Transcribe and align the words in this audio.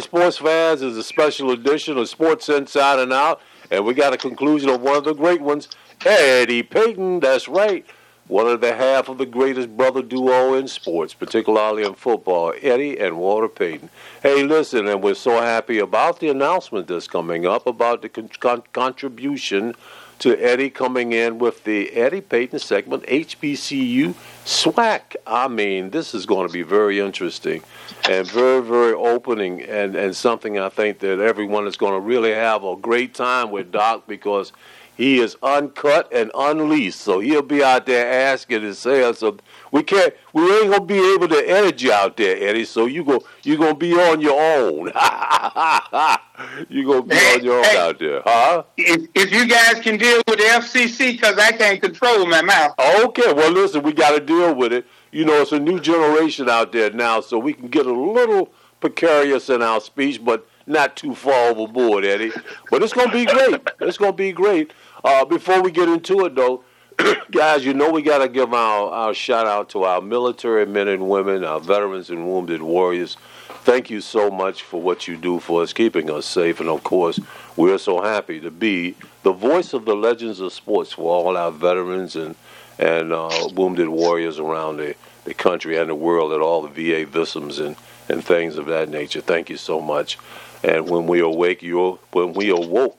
Sports 0.00 0.38
fans, 0.38 0.80
is 0.82 0.96
a 0.96 1.02
special 1.02 1.50
edition 1.50 1.98
of 1.98 2.08
Sports 2.08 2.48
Inside 2.48 2.98
and 2.98 3.12
Out, 3.12 3.40
and 3.70 3.84
we 3.84 3.94
got 3.94 4.14
a 4.14 4.16
conclusion 4.16 4.70
of 4.70 4.80
one 4.80 4.96
of 4.96 5.04
the 5.04 5.12
great 5.12 5.40
ones, 5.40 5.68
Eddie 6.04 6.62
Payton. 6.62 7.20
That's 7.20 7.48
right, 7.48 7.84
one 8.28 8.46
of 8.46 8.60
the 8.60 8.74
half 8.74 9.08
of 9.08 9.18
the 9.18 9.26
greatest 9.26 9.76
brother 9.76 10.02
duo 10.02 10.54
in 10.54 10.68
sports, 10.68 11.12
particularly 11.12 11.84
in 11.84 11.94
football, 11.94 12.54
Eddie 12.62 12.98
and 12.98 13.18
Walter 13.18 13.48
Payton. 13.48 13.90
Hey, 14.22 14.42
listen, 14.44 14.88
and 14.88 15.02
we're 15.02 15.14
so 15.14 15.40
happy 15.40 15.78
about 15.78 16.20
the 16.20 16.28
announcement 16.28 16.86
that's 16.86 17.08
coming 17.08 17.46
up 17.46 17.66
about 17.66 18.02
the 18.02 18.08
con- 18.08 18.30
con- 18.40 18.62
contribution 18.72 19.74
to 20.22 20.40
Eddie 20.40 20.70
coming 20.70 21.10
in 21.10 21.38
with 21.38 21.64
the 21.64 21.90
Eddie 21.94 22.20
Payton 22.20 22.60
segment, 22.60 23.02
HBCU 23.06 24.14
SWAC. 24.44 25.16
I 25.26 25.48
mean, 25.48 25.90
this 25.90 26.14
is 26.14 26.26
going 26.26 26.46
to 26.46 26.52
be 26.52 26.62
very 26.62 27.00
interesting 27.00 27.60
and 28.08 28.24
very, 28.30 28.62
very 28.62 28.92
opening 28.92 29.62
and, 29.62 29.96
and 29.96 30.14
something 30.14 30.60
I 30.60 30.68
think 30.68 31.00
that 31.00 31.18
everyone 31.18 31.66
is 31.66 31.76
going 31.76 31.94
to 31.94 31.98
really 31.98 32.30
have 32.30 32.62
a 32.62 32.76
great 32.76 33.14
time 33.14 33.50
with 33.50 33.72
Doc 33.72 34.06
because 34.06 34.52
he 34.96 35.18
is 35.20 35.36
uncut 35.42 36.12
and 36.12 36.30
unleashed. 36.34 37.00
So 37.00 37.20
he'll 37.20 37.42
be 37.42 37.62
out 37.62 37.86
there 37.86 38.30
asking 38.30 38.64
and 38.64 38.76
saying 38.76 39.14
so 39.14 39.36
we 39.70 39.82
can't 39.82 40.14
we 40.32 40.42
ain't 40.42 40.70
gonna 40.70 40.84
be 40.84 41.14
able 41.14 41.28
to 41.28 41.48
edit 41.48 41.82
you 41.82 41.92
out 41.92 42.16
there, 42.16 42.36
Eddie. 42.48 42.64
So 42.64 42.86
you 42.86 43.04
go 43.04 43.24
you 43.42 43.56
gonna 43.56 43.74
be 43.74 43.94
on 43.94 44.20
your 44.20 44.40
own. 44.40 44.86
you 46.68 46.86
gonna 46.86 47.02
be 47.02 47.14
Hey, 47.14 47.34
on 47.38 47.44
your 47.44 47.58
own 47.58 47.64
hey. 47.64 47.76
out 47.78 47.98
there, 47.98 48.22
huh? 48.24 48.62
If, 48.76 49.08
if 49.14 49.32
you 49.32 49.46
guys 49.46 49.80
can 49.82 49.98
deal 49.98 50.22
with 50.26 50.38
the 50.38 50.44
FCC, 50.44 51.12
because 51.12 51.38
I 51.38 51.52
can't 51.52 51.80
control 51.80 52.26
my 52.26 52.42
mouth. 52.42 52.72
Okay, 53.04 53.32
well, 53.32 53.50
listen, 53.50 53.82
we 53.82 53.92
got 53.92 54.12
to 54.12 54.20
deal 54.20 54.54
with 54.54 54.72
it. 54.72 54.86
You 55.10 55.24
know, 55.24 55.40
it's 55.42 55.52
a 55.52 55.60
new 55.60 55.78
generation 55.80 56.48
out 56.48 56.72
there 56.72 56.90
now, 56.90 57.20
so 57.20 57.38
we 57.38 57.52
can 57.52 57.68
get 57.68 57.86
a 57.86 57.92
little 57.92 58.52
precarious 58.80 59.48
in 59.50 59.62
our 59.62 59.80
speech, 59.80 60.24
but 60.24 60.46
not 60.66 60.96
too 60.96 61.14
far 61.14 61.50
overboard, 61.50 62.04
Eddie. 62.04 62.32
But 62.70 62.82
it's 62.82 62.92
going 62.92 63.08
to 63.08 63.12
be 63.12 63.26
great. 63.26 63.60
It's 63.80 63.98
going 63.98 64.12
to 64.12 64.16
be 64.16 64.32
great. 64.32 64.72
Uh, 65.04 65.24
before 65.24 65.62
we 65.62 65.70
get 65.70 65.88
into 65.88 66.24
it, 66.24 66.34
though, 66.34 66.64
guys, 67.30 67.64
you 67.64 67.74
know 67.74 67.90
we 67.90 68.02
got 68.02 68.18
to 68.18 68.28
give 68.28 68.54
our, 68.54 68.90
our 68.90 69.14
shout 69.14 69.46
out 69.46 69.68
to 69.70 69.82
our 69.82 70.00
military 70.00 70.66
men 70.66 70.88
and 70.88 71.08
women, 71.08 71.44
our 71.44 71.58
veterans 71.58 72.10
and 72.10 72.26
wounded 72.26 72.62
warriors. 72.62 73.16
Thank 73.64 73.90
you 73.90 74.00
so 74.00 74.30
much 74.30 74.62
for 74.62 74.80
what 74.80 75.08
you 75.08 75.16
do 75.16 75.40
for 75.40 75.62
us, 75.62 75.72
keeping 75.72 76.10
us 76.10 76.26
safe. 76.26 76.60
And 76.60 76.68
of 76.68 76.84
course, 76.84 77.18
we're 77.56 77.78
so 77.78 78.02
happy 78.02 78.40
to 78.40 78.50
be 78.50 78.96
the 79.22 79.32
voice 79.32 79.72
of 79.72 79.84
the 79.84 79.94
legends 79.94 80.40
of 80.40 80.52
sports 80.52 80.92
for 80.92 81.14
all 81.14 81.36
our 81.36 81.50
veterans 81.50 82.16
and, 82.16 82.34
and 82.78 83.12
uh, 83.12 83.48
wounded 83.54 83.88
warriors 83.88 84.38
around 84.38 84.76
the, 84.78 84.94
the 85.24 85.34
country 85.34 85.76
and 85.76 85.90
the 85.90 85.94
world 85.94 86.32
at 86.32 86.40
all 86.40 86.62
the 86.62 86.68
VA 86.68 87.06
victims 87.06 87.58
and, 87.58 87.76
and 88.08 88.24
things 88.24 88.56
of 88.56 88.66
that 88.66 88.88
nature. 88.88 89.20
Thank 89.20 89.50
you 89.50 89.56
so 89.56 89.80
much. 89.80 90.18
And 90.64 90.88
when 90.88 91.06
we 91.06 91.20
awake, 91.20 91.62
you 91.62 91.98
when 92.12 92.34
we 92.34 92.50
awoke, 92.50 92.96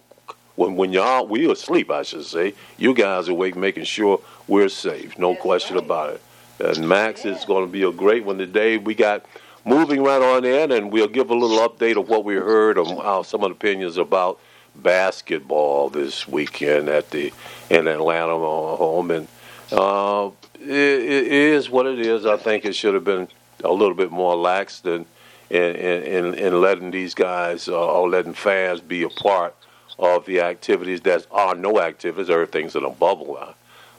when 0.55 0.75
when 0.75 0.93
y'all 0.93 1.27
we 1.27 1.49
asleep, 1.51 1.89
I 1.89 2.03
should 2.03 2.25
say, 2.25 2.53
you 2.77 2.93
guys 2.93 3.27
awake, 3.27 3.55
making 3.55 3.85
sure 3.85 4.21
we're 4.47 4.69
safe. 4.69 5.17
No 5.17 5.35
question 5.35 5.77
about 5.77 6.11
it. 6.13 6.21
And 6.59 6.87
Max 6.87 7.25
is 7.25 7.45
going 7.45 7.65
to 7.65 7.71
be 7.71 7.83
a 7.83 7.91
great 7.91 8.23
one 8.23 8.37
today. 8.37 8.77
We 8.77 8.93
got 8.93 9.25
moving 9.65 10.03
right 10.03 10.21
on 10.21 10.45
in, 10.45 10.71
and 10.71 10.91
we'll 10.91 11.07
give 11.07 11.29
a 11.29 11.35
little 11.35 11.67
update 11.67 11.97
of 11.97 12.09
what 12.09 12.23
we 12.23 12.35
heard 12.35 12.77
of 12.77 12.87
uh, 12.87 13.23
some 13.23 13.43
of 13.43 13.49
the 13.49 13.55
opinions 13.55 13.97
about 13.97 14.39
basketball 14.75 15.89
this 15.89 16.27
weekend 16.27 16.89
at 16.89 17.09
the 17.11 17.31
in 17.69 17.87
Atlanta 17.87 18.35
uh, 18.35 18.75
home, 18.75 19.11
and 19.11 19.27
uh, 19.71 20.29
it, 20.59 20.69
it 20.69 21.31
is 21.31 21.69
what 21.69 21.85
it 21.85 21.99
is. 21.99 22.25
I 22.25 22.37
think 22.37 22.65
it 22.65 22.75
should 22.75 22.93
have 22.93 23.03
been 23.03 23.27
a 23.63 23.71
little 23.71 23.95
bit 23.95 24.11
more 24.11 24.35
lax 24.35 24.81
than 24.81 25.05
in 25.49 25.75
in, 25.75 26.33
in 26.35 26.61
letting 26.61 26.91
these 26.91 27.15
guys 27.15 27.67
uh, 27.67 27.73
or 27.73 28.09
letting 28.09 28.33
fans 28.33 28.81
be 28.81 29.03
a 29.03 29.09
part 29.09 29.55
of 29.99 30.25
the 30.25 30.41
activities 30.41 31.01
that 31.01 31.25
are 31.31 31.55
no 31.55 31.79
activities. 31.79 32.29
Everything's 32.29 32.75
in 32.75 32.83
a 32.83 32.89
bubble. 32.89 33.37
Uh, 33.39 33.53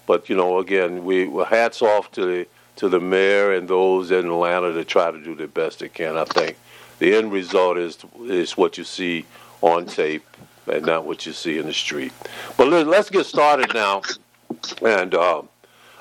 but 0.06 0.28
you 0.28 0.36
know, 0.36 0.58
again, 0.58 1.04
we 1.04 1.26
hats 1.44 1.82
off 1.82 2.10
to 2.12 2.24
the 2.24 2.46
to 2.76 2.88
the 2.88 3.00
mayor 3.00 3.52
and 3.52 3.68
those 3.68 4.10
in 4.10 4.26
Atlanta 4.26 4.72
to 4.72 4.84
try 4.84 5.10
to 5.10 5.22
do 5.22 5.34
the 5.34 5.46
best 5.46 5.78
they 5.78 5.88
can. 5.88 6.16
I 6.16 6.24
think 6.24 6.56
the 6.98 7.14
end 7.14 7.32
result 7.32 7.78
is 7.78 7.98
is 8.24 8.56
what 8.56 8.78
you 8.78 8.84
see 8.84 9.24
on 9.60 9.86
tape 9.86 10.24
and 10.66 10.84
not 10.86 11.04
what 11.04 11.26
you 11.26 11.32
see 11.32 11.58
in 11.58 11.66
the 11.66 11.74
street. 11.74 12.12
But 12.56 12.68
let, 12.68 12.86
let's 12.86 13.10
get 13.10 13.26
started 13.26 13.72
now. 13.74 14.02
And 14.82 15.14
uh, 15.14 15.42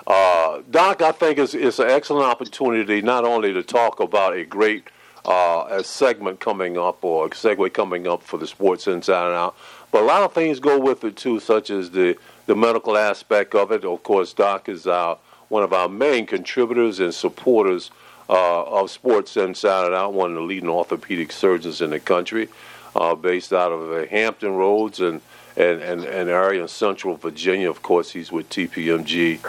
uh, 0.07 0.61
Doc, 0.69 1.01
I 1.01 1.11
think 1.11 1.37
it's, 1.37 1.53
it's 1.53 1.79
an 1.79 1.89
excellent 1.89 2.25
opportunity 2.25 3.01
not 3.01 3.25
only 3.25 3.53
to 3.53 3.63
talk 3.63 3.99
about 3.99 4.35
a 4.35 4.43
great 4.45 4.87
uh, 5.25 5.65
a 5.69 5.83
segment 5.83 6.39
coming 6.39 6.77
up 6.77 7.03
or 7.03 7.27
a 7.27 7.29
segue 7.29 7.71
coming 7.73 8.07
up 8.07 8.21
for 8.21 8.37
the 8.37 8.47
Sports 8.47 8.87
Inside 8.87 9.27
and 9.27 9.35
Out, 9.35 9.55
but 9.93 10.01
a 10.01 10.05
lot 10.05 10.23
of 10.23 10.33
things 10.33 10.59
go 10.59 10.79
with 10.79 11.03
it 11.03 11.15
too, 11.15 11.39
such 11.39 11.69
as 11.69 11.91
the, 11.91 12.17
the 12.47 12.55
medical 12.55 12.97
aspect 12.97 13.53
of 13.53 13.71
it. 13.71 13.85
Of 13.85 14.01
course, 14.01 14.33
Doc 14.33 14.67
is 14.67 14.87
our, 14.87 15.19
one 15.49 15.61
of 15.61 15.71
our 15.71 15.87
main 15.87 16.25
contributors 16.25 16.99
and 16.99 17.13
supporters 17.13 17.91
uh, 18.27 18.63
of 18.63 18.89
Sports 18.89 19.37
Inside 19.37 19.85
and 19.85 19.93
Out, 19.93 20.13
one 20.13 20.31
of 20.31 20.35
the 20.35 20.41
leading 20.41 20.67
orthopedic 20.67 21.31
surgeons 21.31 21.79
in 21.79 21.91
the 21.91 21.99
country, 21.99 22.49
uh, 22.95 23.13
based 23.13 23.53
out 23.53 23.71
of 23.71 23.91
uh, 23.91 24.07
Hampton 24.07 24.55
Roads 24.55 24.99
and, 24.99 25.21
and, 25.55 25.79
and, 25.83 26.03
and 26.03 26.27
area 26.27 26.63
in 26.63 26.67
Central 26.67 27.15
Virginia. 27.15 27.69
Of 27.69 27.83
course, 27.83 28.09
he's 28.09 28.31
with 28.31 28.49
TPMG 28.49 29.39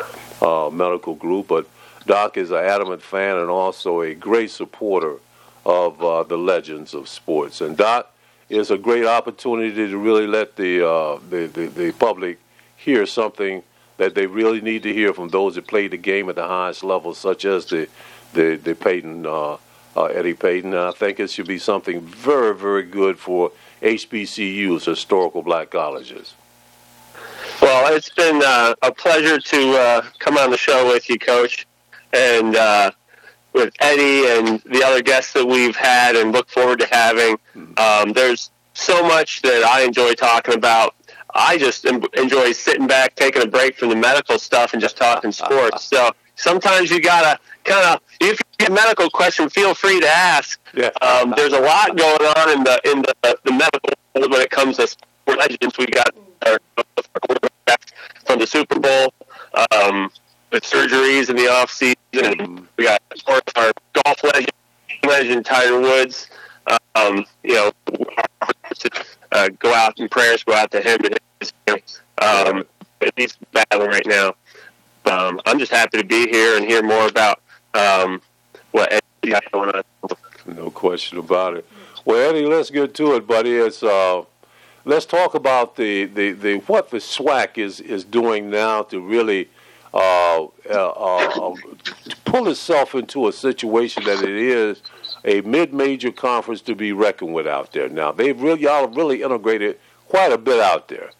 uh, 0.43 0.69
Medical 0.69 1.15
Group, 1.15 1.49
but 1.49 1.67
Doc 2.05 2.37
is 2.37 2.51
an 2.51 2.59
adamant 2.59 3.01
fan 3.01 3.39
and 3.39 3.49
also 3.49 4.03
a 4.03 4.15
great 4.15 4.51
supporter 4.51 5.17
of 5.65 6.05
uh, 6.05 6.23
the 6.25 6.37
legends 6.37 6.93
of 6.93 7.09
sports. 7.09 7.63
And 7.63 7.79
Doc, 7.79 8.14
it's 8.55 8.71
a 8.71 8.79
great 8.79 9.05
opportunity 9.05 9.75
to 9.75 9.99
really 9.99 10.27
let 10.27 10.57
the, 10.57 10.87
uh, 10.89 11.19
the, 11.29 11.47
the, 11.47 11.67
the 11.67 11.93
public 11.93 12.39
hear 12.77 13.07
something 13.07 13.63
that 13.97 14.15
they 14.15 14.27
really 14.27 14.61
need 14.61 14.83
to 14.83 14.93
hear 14.93 15.13
from 15.13 15.29
those 15.29 15.55
that 15.55 15.67
play 15.67 15.89
the 15.89 15.97
game 15.97 16.29
at 16.29 16.37
the 16.37 16.47
highest 16.47 16.85
level, 16.85 17.15
such 17.15 17.45
as 17.45 17.67
the, 17.67 17.89
the, 18.33 18.57
the 18.57 18.75
Payton, 18.75 19.27
uh, 19.27 19.57
uh, 19.97 20.05
Eddie 20.07 20.35
Payton. 20.35 20.75
I 20.75 20.91
think 20.93 21.21
it 21.21 21.31
should 21.31 21.47
be 21.47 21.59
something 21.59 22.01
very, 22.01 22.55
very 22.55 22.83
good 22.83 23.19
for 23.19 23.53
HBCUs, 23.83 24.85
historical 24.85 25.43
black 25.43 25.71
colleges. 25.71 26.35
Well, 27.63 27.95
it's 27.95 28.11
been 28.11 28.43
uh, 28.45 28.75
a 28.83 28.93
pleasure 28.93 29.39
to 29.39 29.71
uh, 29.73 30.03
come 30.19 30.37
on 30.37 30.51
the 30.51 30.57
show 30.57 30.87
with 30.87 31.09
you, 31.09 31.19
Coach, 31.19 31.67
and 32.13 32.57
uh, 32.57 32.91
with 33.55 33.73
Eddie 33.81 34.27
and 34.29 34.61
the 34.67 34.85
other 34.85 35.01
guests 35.01 35.33
that 35.33 35.47
we've 35.47 35.77
had 35.77 36.17
and 36.17 36.33
look 36.33 36.49
forward 36.49 36.81
to 36.81 36.87
having. 36.87 37.39
Um, 37.77 38.13
there's 38.13 38.51
so 38.75 39.03
much 39.07 39.41
that 39.43 39.65
I 39.65 39.85
enjoy 39.85 40.15
talking 40.15 40.55
about. 40.55 40.95
I 41.35 41.57
just 41.57 41.85
enjoy 41.85 42.53
sitting 42.53 42.87
back, 42.87 43.15
taking 43.17 43.43
a 43.43 43.47
break 43.47 43.77
from 43.77 43.89
the 43.89 43.97
medical 43.97 44.39
stuff, 44.39 44.73
and 44.73 44.83
just 44.83 44.97
talking 44.97 45.33
sports. 45.33 45.85
So 45.85 46.11
sometimes 46.37 46.91
you 46.91 47.01
gotta 47.01 47.39
kind 47.65 47.87
of, 47.87 48.01
if 48.21 48.39
you 48.39 48.45
get 48.59 48.71
a 48.71 48.73
medical 48.73 49.09
question, 49.11 49.49
feel 49.49 49.75
free 49.75 50.01
to 50.01 50.09
ask. 50.09 50.61
Yeah. 50.75 50.91
Um, 51.01 51.33
there's 51.37 51.53
a 51.53 51.61
lot 51.61 51.97
going 51.97 52.23
on 52.23 52.51
in 52.51 52.65
the 52.65 52.81
in 52.85 53.03
the, 53.03 53.39
the 53.45 53.53
medical 53.53 53.91
world 54.15 54.31
when 54.31 54.41
it 54.41 54.51
comes 54.51 54.77
to 54.77 54.89
legends. 55.27 55.79
We 55.79 55.87
got 55.87 56.11
our 56.47 56.59
quarterbacks 56.77 57.93
from 58.27 58.39
the 58.39 58.47
Super 58.47 58.79
Bowl, 58.79 59.13
um, 59.73 60.11
with 60.55 60.63
surgeries 60.63 61.29
in 61.29 61.35
the 61.37 61.49
off 61.49 61.69
season. 61.69 62.69
We 62.77 62.85
got 62.85 63.03
of 63.11 63.25
course 63.25 63.43
our 63.57 63.73
golf 64.05 64.23
legend, 64.23 64.53
legend 65.05 65.45
Tiger 65.45 65.81
Woods. 65.81 66.31
Um, 66.95 67.27
you 67.43 67.55
know, 67.55 67.73
uh, 69.33 69.49
go 69.59 69.75
out 69.75 69.99
in 69.99 70.09
prayers 70.09 70.45
go 70.45 70.55
out 70.55 70.71
to 70.71 70.81
him 70.81 71.01
and 71.05 71.19
his. 71.41 71.53
Um, 72.23 72.65
he's 73.17 73.37
battling 73.53 73.91
right 73.91 74.07
now. 74.07 74.35
Um, 75.07 75.41
I'm 75.45 75.59
just 75.59 75.73
happy 75.73 75.99
to 75.99 76.05
be 76.05 76.29
here 76.29 76.57
and 76.57 76.65
hear 76.65 76.83
more 76.83 77.09
about 77.09 77.43
um, 77.75 78.23
what 78.71 78.93
Eddie 78.93 79.33
got 79.33 79.51
going 79.51 79.71
on. 79.71 79.83
No 80.47 80.71
question 80.71 81.19
about 81.19 81.57
it. 81.57 81.67
Well, 82.05 82.31
Eddie, 82.31 82.47
let's 82.47 82.71
get 82.71 82.95
to 82.95 83.17
it, 83.17 83.27
buddy. 83.27 83.57
It's 83.57 83.83
uh, 83.83 84.23
let's 84.85 85.05
talk 85.05 85.35
about 85.35 85.75
the, 85.75 86.05
the, 86.05 86.31
the 86.31 86.59
what 86.59 86.91
the 86.91 86.99
SWAC 86.99 87.59
is 87.59 87.81
is 87.81 88.05
doing 88.05 88.51
now 88.51 88.85
to 88.85 89.01
really 89.01 89.49
uh, 89.95 90.45
uh, 90.69 90.91
uh, 90.91 91.55
pull 92.25 92.49
itself 92.49 92.95
into 92.97 93.29
a 93.29 93.33
situation 93.33 94.03
that 94.05 94.23
it 94.25 94.37
is 94.37 94.83
a 95.25 95.41
mid-major 95.43 96.11
conference 96.11 96.61
to 96.63 96.75
be 96.75 96.93
reckoned 96.93 97.33
with 97.33 97.47
out 97.47 97.73
there. 97.73 97.89
Now 97.89 98.11
they've 98.11 98.39
really 98.41 98.63
y'all 98.63 98.89
have 98.89 98.97
really 98.97 99.23
integrated 99.23 99.79
quite 100.09 100.33
a 100.33 100.39
bit 100.39 100.61
out 100.61 100.89
there. 100.89 101.11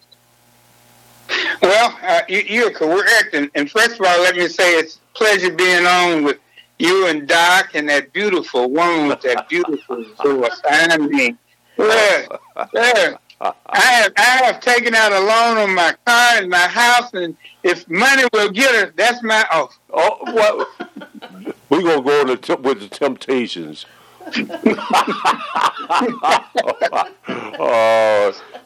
Well, 1.63 1.99
uh, 2.03 2.23
you, 2.29 2.41
you're 2.41 2.71
correct. 2.73 3.33
And, 3.33 3.51
and 3.55 3.71
first 3.71 4.01
of 4.01 4.07
all, 4.07 4.21
let 4.21 4.37
me 4.37 4.49
say 4.49 4.79
it's 4.79 4.97
a 4.97 5.19
pleasure 5.19 5.53
being 5.53 5.87
on 5.87 6.25
with 6.25 6.39
you 6.79 7.07
and 7.07 7.29
Doc 7.29 7.71
and 7.75 7.89
that 7.89 8.13
beautiful 8.13 8.71
woman 8.71 9.09
with 9.09 9.23
that 9.23 9.49
beautiful 9.49 10.05
voice. 10.23 10.61
I 10.69 10.99
mean, 10.99 11.39
yeah, 11.79 12.27
yeah. 12.75 13.17
I 13.41 13.53
have 13.77 14.13
I 14.17 14.45
have 14.45 14.61
taken 14.61 14.95
out 14.95 15.13
a 15.13 15.21
loan 15.21 15.59
on 15.59 15.75
my 15.75 15.95
car 16.07 16.39
and 16.39 16.49
my 16.49 16.69
house, 16.69 17.13
and 17.13 17.37
if 17.63 17.89
money 17.89 18.25
will 18.33 18.51
get 18.51 18.75
her, 18.75 18.93
that's 18.97 19.23
my 19.23 19.45
oh. 19.53 19.71
Oh? 19.93 20.67
We're 21.69 21.83
gonna 21.83 22.03
go 22.03 22.21
on 22.21 22.29
the 22.29 22.37
temp- 22.37 22.63
with 22.63 22.81
the 22.81 22.89
Temptations. 22.89 23.87
uh, 24.27 24.31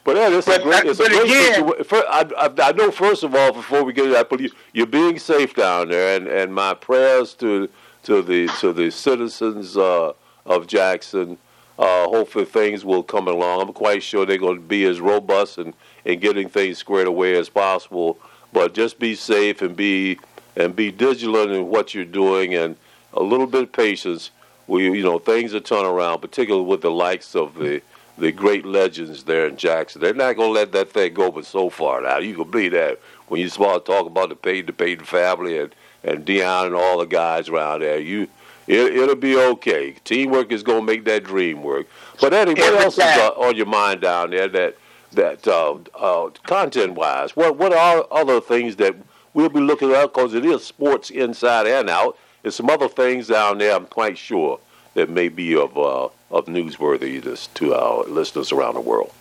but 0.05 0.17
yeah, 0.17 0.29
it's 0.31 0.47
a 0.47 0.63
great, 0.63 0.85
it's 0.85 1.01
a 1.01 1.09
great 1.09 1.29
situation. 1.29 1.73
I, 2.09 2.31
I, 2.37 2.69
I, 2.69 2.73
know, 2.73 2.91
first 2.91 3.25
of 3.25 3.35
all, 3.35 3.53
before 3.53 3.83
we 3.83 3.93
get 3.93 4.05
to 4.05 4.11
that, 4.11 4.29
police, 4.29 4.53
you're 4.73 4.87
being 4.87 5.19
safe 5.19 5.55
down 5.55 5.89
there, 5.89 6.17
and, 6.17 6.29
and 6.29 6.55
my 6.55 6.75
prayers 6.75 7.35
to 7.35 7.69
to 8.05 8.23
the 8.23 8.49
to 8.61 8.73
the 8.73 8.91
citizens 8.91 9.77
uh, 9.77 10.13
of 10.47 10.67
Jackson. 10.67 11.39
Uh, 11.79 12.09
hopefully, 12.09 12.45
things 12.45 12.85
will 12.85 13.03
come 13.03 13.29
along. 13.29 13.63
I'm 13.63 13.73
quite 13.73 14.03
sure 14.03 14.27
they're 14.27 14.37
going 14.37 14.57
to 14.57 14.63
be 14.63 14.85
as 14.85 15.01
robust 15.01 15.59
and, 15.59 15.75
and 16.05 16.21
getting 16.21 16.49
things 16.49 16.79
squared 16.79 17.07
away 17.07 17.37
as 17.37 17.49
possible. 17.49 18.19
But 18.53 18.75
just 18.75 18.99
be 18.99 19.15
safe 19.15 19.63
and 19.63 19.77
be 19.77 20.19
and 20.57 20.75
be 20.75 20.91
vigilant 20.91 21.53
in 21.53 21.69
what 21.69 21.95
you're 21.95 22.05
doing, 22.05 22.55
and 22.55 22.77
a 23.13 23.23
little 23.23 23.47
bit 23.47 23.63
of 23.63 23.73
patience. 23.73 24.31
We, 24.67 24.85
you 24.85 25.03
know, 25.03 25.19
things 25.19 25.53
will 25.53 25.61
turn 25.61 25.87
around, 25.87 26.21
particularly 26.21 26.67
with 26.67 26.83
the 26.83 26.91
likes 26.91 27.35
of 27.37 27.55
the 27.55 27.81
the 28.19 28.33
great 28.33 28.67
legends 28.67 29.25
there 29.25 29.47
in 29.47 29.57
Jackson. 29.57 30.01
They're 30.01 30.13
not 30.13 30.37
going 30.37 30.49
to 30.49 30.53
let 30.53 30.73
that 30.73 30.91
thing 30.91 31.15
go 31.15 31.31
but 31.31 31.47
so 31.47 31.71
far 31.71 32.01
now. 32.01 32.19
You 32.19 32.35
can 32.35 32.51
be 32.51 32.69
that 32.71 32.99
when 33.29 33.41
you 33.41 33.49
start 33.49 33.87
talking 33.87 34.09
about 34.09 34.31
the 34.31 34.35
Payton, 34.35 34.67
the 34.67 34.73
Payton 34.73 35.05
family 35.05 35.59
and, 35.59 35.75
and 36.03 36.27
Deion 36.27 36.67
and 36.67 36.75
all 36.75 36.99
the 36.99 37.07
guys 37.07 37.49
around 37.49 37.81
there. 37.81 38.01
You, 38.01 38.29
it, 38.69 38.97
it'll 38.97 39.17
be 39.17 39.37
okay. 39.37 39.93
Teamwork 40.05 40.53
is 40.53 40.63
going 40.63 40.81
to 40.81 40.87
make 40.87 41.05
that 41.05 41.25
dream 41.25 41.63
work. 41.63 41.87
But 42.21 42.33
Eddie, 42.35 42.55
what 42.55 42.75
else 42.75 42.95
is 42.95 43.01
uh, 43.01 43.31
on 43.37 43.57
your 43.57 43.67
mind 43.67 44.01
down 44.01 44.31
there 44.31 44.49
that 44.49 44.77
that 45.13 45.49
uh, 45.49 45.79
uh, 45.95 46.31
content 46.45 46.95
wise? 46.95 47.35
What 47.35 47.57
what 47.57 47.73
are 47.73 48.07
other 48.11 48.41
things 48.41 48.77
that 48.77 48.95
we'll 49.35 49.49
be 49.49 49.61
looking 49.61 49.93
at? 49.93 50.13
Because 50.13 50.35
it 50.35 50.45
is 50.45 50.65
sports 50.65 51.11
inside 51.11 51.67
and 51.67 51.89
out. 51.89 52.19
There's 52.43 52.55
some 52.55 52.71
other 52.71 52.89
things 52.89 53.29
down 53.29 53.59
there. 53.59 53.75
I'm 53.75 53.87
quite 53.87 54.17
sure 54.17 54.61
that 54.95 55.09
may 55.09 55.29
be 55.29 55.57
of 55.57 55.77
uh, 55.77 56.09
of 56.31 56.47
newsworthiness 56.47 57.49
to 57.55 57.75
our 57.75 58.05
listeners 58.05 58.53
around 58.53 58.75
the 58.75 58.81
world? 58.81 59.13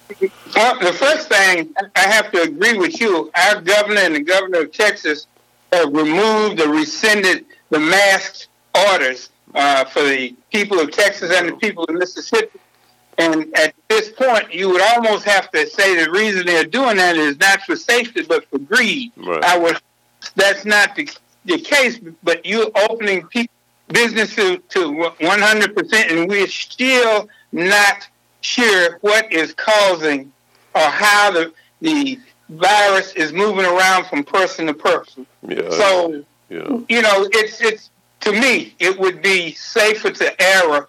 Well, 0.55 0.79
the 0.79 0.93
first 0.93 1.29
thing 1.29 1.73
I 1.95 1.99
have 1.99 2.31
to 2.31 2.41
agree 2.41 2.77
with 2.77 2.99
you. 2.99 3.31
Our 3.35 3.61
governor 3.61 4.01
and 4.01 4.15
the 4.15 4.21
governor 4.21 4.61
of 4.61 4.71
Texas 4.71 5.27
have 5.71 5.93
removed 5.93 6.59
or 6.59 6.69
rescinded 6.69 7.45
the 7.69 7.79
mask 7.79 8.47
orders 8.91 9.29
uh, 9.53 9.85
for 9.85 10.03
the 10.03 10.35
people 10.51 10.79
of 10.79 10.91
Texas 10.91 11.31
and 11.33 11.49
the 11.49 11.53
people 11.53 11.83
of 11.85 11.95
Mississippi. 11.95 12.59
And 13.17 13.57
at 13.57 13.73
this 13.87 14.09
point, 14.09 14.53
you 14.53 14.69
would 14.69 14.81
almost 14.81 15.25
have 15.25 15.49
to 15.51 15.65
say 15.67 16.03
the 16.03 16.11
reason 16.11 16.45
they're 16.45 16.65
doing 16.65 16.97
that 16.97 17.15
is 17.15 17.39
not 17.39 17.61
for 17.61 17.75
safety, 17.75 18.23
but 18.23 18.47
for 18.49 18.59
greed. 18.59 19.11
Right. 19.17 19.43
I 19.43 19.57
would. 19.57 19.79
That's 20.35 20.65
not 20.65 20.95
the, 20.95 21.09
the 21.45 21.59
case, 21.59 21.99
but 22.23 22.45
you're 22.45 22.69
opening 22.89 23.25
people 23.27 23.53
business 23.89 24.35
to, 24.35 24.57
to 24.57 25.11
100%, 25.19 26.11
and 26.11 26.29
we're 26.29 26.47
still 26.47 27.29
not 27.51 28.07
sure 28.41 28.97
what 29.01 29.31
is 29.31 29.53
causing 29.53 30.31
or 30.75 30.81
how 30.81 31.31
the, 31.31 31.53
the 31.81 32.19
virus 32.49 33.13
is 33.13 33.33
moving 33.33 33.65
around 33.65 34.05
from 34.07 34.23
person 34.23 34.67
to 34.67 34.73
person. 34.73 35.25
Yeah. 35.47 35.69
So, 35.69 36.23
yeah. 36.49 36.79
you 36.89 37.01
know, 37.01 37.27
it's, 37.31 37.61
it's, 37.61 37.89
to 38.21 38.31
me, 38.31 38.75
it 38.79 38.97
would 38.99 39.21
be 39.21 39.53
safer 39.53 40.11
to 40.11 40.41
err 40.41 40.87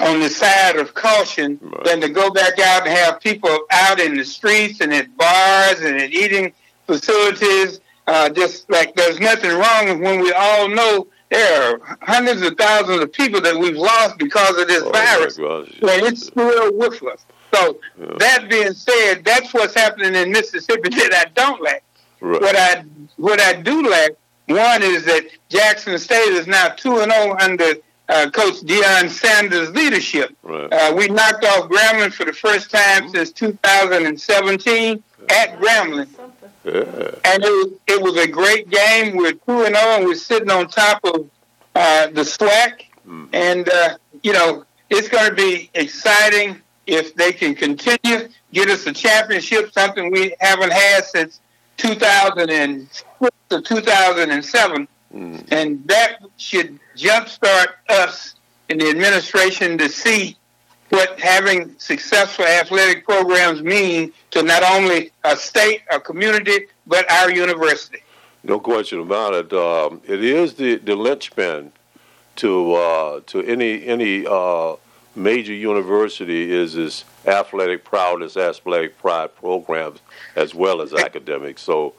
on 0.00 0.20
the 0.20 0.28
side 0.28 0.76
of 0.76 0.92
caution 0.94 1.58
right. 1.62 1.84
than 1.84 2.00
to 2.00 2.08
go 2.08 2.30
back 2.30 2.58
out 2.58 2.86
and 2.86 2.96
have 2.96 3.20
people 3.20 3.60
out 3.70 4.00
in 4.00 4.16
the 4.16 4.24
streets 4.24 4.80
and 4.80 4.92
at 4.92 5.16
bars 5.16 5.80
and 5.80 6.00
at 6.00 6.10
eating 6.10 6.52
facilities. 6.86 7.80
Uh, 8.06 8.28
just 8.28 8.68
like 8.70 8.94
there's 8.96 9.18
nothing 9.18 9.50
wrong 9.50 10.00
when 10.02 10.20
we 10.20 10.30
all 10.32 10.68
know 10.68 11.06
there 11.30 11.72
are 11.72 11.98
hundreds 12.02 12.42
of 12.42 12.56
thousands 12.58 13.00
of 13.00 13.12
people 13.12 13.40
that 13.40 13.56
we've 13.56 13.76
lost 13.76 14.18
because 14.18 14.58
of 14.58 14.68
this 14.68 14.82
oh 14.84 14.90
virus, 14.90 15.38
and 15.38 16.06
it's 16.06 16.26
still 16.26 16.76
with 16.76 17.02
us. 17.04 17.24
So 17.54 17.78
yeah. 17.98 18.06
that 18.18 18.48
being 18.50 18.72
said, 18.72 19.24
that's 19.24 19.54
what's 19.54 19.74
happening 19.74 20.14
in 20.14 20.32
Mississippi 20.32 20.88
that 20.90 21.26
I 21.26 21.30
don't 21.34 21.62
like. 21.62 21.82
Right. 22.20 22.40
What 22.40 22.56
I 22.56 22.84
what 23.16 23.40
I 23.40 23.54
do 23.54 23.88
like, 23.88 24.16
one 24.46 24.82
is 24.82 25.04
that 25.04 25.26
Jackson 25.48 25.98
State 25.98 26.32
is 26.32 26.46
now 26.46 26.68
two 26.68 26.98
and 27.00 27.10
zero 27.10 27.36
oh 27.38 27.44
under 27.44 27.74
uh, 28.08 28.30
Coach 28.30 28.60
Deion 28.60 29.08
Sanders' 29.08 29.70
leadership. 29.70 30.36
Right. 30.42 30.70
Uh, 30.72 30.94
we 30.94 31.08
knocked 31.08 31.44
off 31.44 31.70
Grambling 31.70 32.12
for 32.12 32.24
the 32.24 32.32
first 32.32 32.70
time 32.70 33.04
mm-hmm. 33.04 33.10
since 33.14 33.32
2017 33.32 35.02
yeah. 35.28 35.34
at 35.34 35.58
Grambling. 35.58 36.08
Yeah. 36.64 36.72
And 37.24 37.42
it 37.42 37.50
was, 37.50 37.72
it 37.86 38.02
was 38.02 38.16
a 38.16 38.28
great 38.28 38.68
game. 38.70 39.16
We're 39.16 39.32
2 39.32 39.64
and 39.64 39.76
0, 39.76 39.96
and 39.96 40.04
we're 40.04 40.14
sitting 40.14 40.50
on 40.50 40.68
top 40.68 41.02
of 41.04 41.28
uh, 41.74 42.08
the 42.08 42.22
SWAC. 42.22 42.84
Mm. 43.06 43.28
And, 43.32 43.68
uh, 43.68 43.96
you 44.22 44.32
know, 44.32 44.64
it's 44.90 45.08
going 45.08 45.28
to 45.28 45.34
be 45.34 45.70
exciting 45.74 46.60
if 46.86 47.14
they 47.14 47.32
can 47.32 47.54
continue, 47.54 48.28
get 48.52 48.68
us 48.68 48.86
a 48.86 48.92
championship, 48.92 49.72
something 49.72 50.10
we 50.10 50.34
haven't 50.40 50.72
had 50.72 51.04
since 51.04 51.40
2006 51.76 53.04
or 53.50 53.60
2007. 53.60 54.88
Mm. 55.14 55.52
And 55.52 55.86
that 55.86 56.18
should 56.36 56.78
jumpstart 56.96 57.74
us 57.88 58.34
in 58.68 58.78
the 58.78 58.88
administration 58.88 59.78
to 59.78 59.88
see 59.88 60.36
what 60.88 61.18
having 61.18 61.74
successful 61.78 62.44
athletic 62.44 63.04
programs 63.04 63.62
mean 63.62 64.12
to 64.30 64.42
not 64.42 64.62
only 64.62 65.10
a 65.24 65.36
state, 65.36 65.82
a 65.90 66.00
community, 66.00 66.66
but 66.86 67.10
our 67.10 67.32
university. 67.32 67.98
No 68.42 68.60
question 68.60 69.00
about 69.00 69.34
it. 69.34 69.52
Um, 69.52 70.02
it 70.06 70.22
is 70.22 70.54
the, 70.54 70.76
the 70.76 70.94
linchpin 70.94 71.72
to 72.36 72.74
uh, 72.74 73.20
to 73.26 73.42
any 73.42 73.84
any 73.86 74.26
uh, 74.26 74.76
major 75.16 75.54
university 75.54 76.52
is 76.52 76.74
this 76.74 77.04
athletic 77.26 77.84
prowess, 77.84 78.36
athletic 78.36 78.98
pride 78.98 79.34
programs 79.36 80.00
as 80.36 80.54
well 80.54 80.82
as 80.82 80.92
academics. 80.92 81.62
So, 81.62 81.94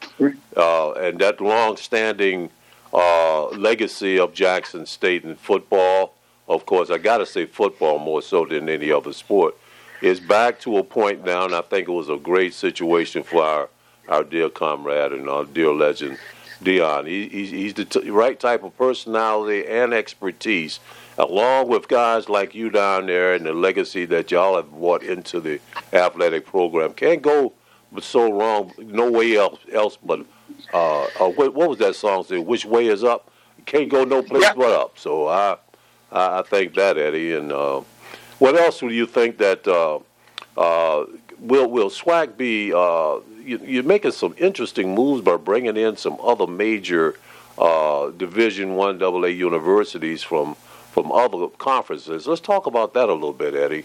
uh, 0.58 0.92
and 0.94 1.20
that 1.20 1.42
long-standing 1.42 2.50
uh, 2.94 3.48
legacy 3.50 4.20
of 4.20 4.34
Jackson 4.34 4.86
State 4.86 5.24
in 5.24 5.36
football 5.36 6.16
of 6.48 6.66
course, 6.66 6.90
I 6.90 6.98
got 6.98 7.18
to 7.20 7.26
say 7.26 7.46
football 7.46 7.98
more 7.98 8.22
so 8.22 8.46
than 8.46 8.70
any 8.70 8.92
other 8.92 9.14
sport, 9.14 9.56
is 10.02 10.20
back 10.20 10.60
to 10.62 10.78
a 10.78 10.84
point 10.84 11.26
now, 11.26 11.46
and 11.46 11.56
I 11.56 11.62
think 11.62 11.88
it 11.88 11.92
was 11.92 12.10
a 12.10 12.18
great 12.18 12.54
situation 12.54 13.24
for 13.24 13.44
our, 13.44 13.70
our 14.08 14.24
dear 14.24 14.50
comrade 14.50 15.12
and 15.14 15.28
our 15.28 15.46
dear 15.46 15.72
legend, 15.72 16.20
Deion. 16.64 17.08
He, 17.08 17.28
he's, 17.30 17.50
he's 17.50 17.74
the 17.74 17.86
t- 17.86 18.10
right 18.10 18.40
type 18.40 18.64
of 18.64 18.78
personality 18.78 19.66
and 19.68 19.94
expertise, 19.94 20.80
along 21.18 21.68
with 21.68 21.88
guys 21.88 22.30
like 22.30 22.54
you 22.56 22.70
down 22.70 23.06
there 23.06 23.34
and 23.34 23.46
the 23.46 23.54
legacy 23.54 24.06
that 24.06 24.32
y'all 24.32 24.56
have 24.56 24.72
brought 24.72 25.04
into 25.04 25.40
the 25.40 25.60
athletic 25.94 26.46
program. 26.46 26.94
Can't 26.94 27.22
go 27.22 27.54
but 27.92 28.04
so 28.04 28.32
wrong, 28.32 28.72
no 28.78 29.10
way 29.10 29.38
else, 29.38 29.60
else 29.72 29.98
but, 30.04 30.26
uh, 30.74 31.04
uh, 31.04 31.30
what, 31.30 31.54
what 31.54 31.70
was 31.70 31.78
that 31.80 31.96
song 31.96 32.26
say? 32.26 32.40
Which 32.40 32.66
way 32.66 32.88
is 32.88 33.04
up? 33.04 33.32
Can't 33.66 33.90
go 33.90 34.04
no 34.04 34.22
place 34.22 34.44
yeah. 34.44 34.54
but 34.56 34.72
up. 34.72 35.00
So 35.00 35.28
I 35.28 35.58
I, 36.16 36.42
think 36.44 36.76
that, 36.76 36.98
Eddie. 36.98 37.34
And 37.34 37.52
uh, 37.52 37.82
what 38.40 38.56
else 38.56 38.80
do 38.80 38.90
you 38.90 39.06
think 39.06 39.38
that 39.38 39.68
uh, 39.68 40.00
uh, 40.58 41.06
will 41.40 41.70
will 41.70 41.90
SWAC 41.90 42.38
be? 42.38 42.74
Uh, 42.74 43.20
you, 43.44 43.60
you're 43.64 43.84
making 43.84 44.12
some 44.12 44.34
interesting 44.38 44.96
moves 44.96 45.22
by 45.22 45.38
bringing 45.38 45.78
in 45.78 45.98
some 45.98 46.18
other 46.24 46.48
major 46.48 47.16
uh, 47.58 48.10
Division 48.12 48.76
One 48.76 49.02
AA 49.02 49.26
universities 49.26 50.24
from 50.24 50.56
from 50.96 51.12
other 51.12 51.48
conferences. 51.58 52.26
Let's 52.26 52.40
talk 52.40 52.68
about 52.68 52.94
that 52.94 53.10
a 53.10 53.14
little 53.14 53.34
bit, 53.34 53.54
Eddie. 53.54 53.84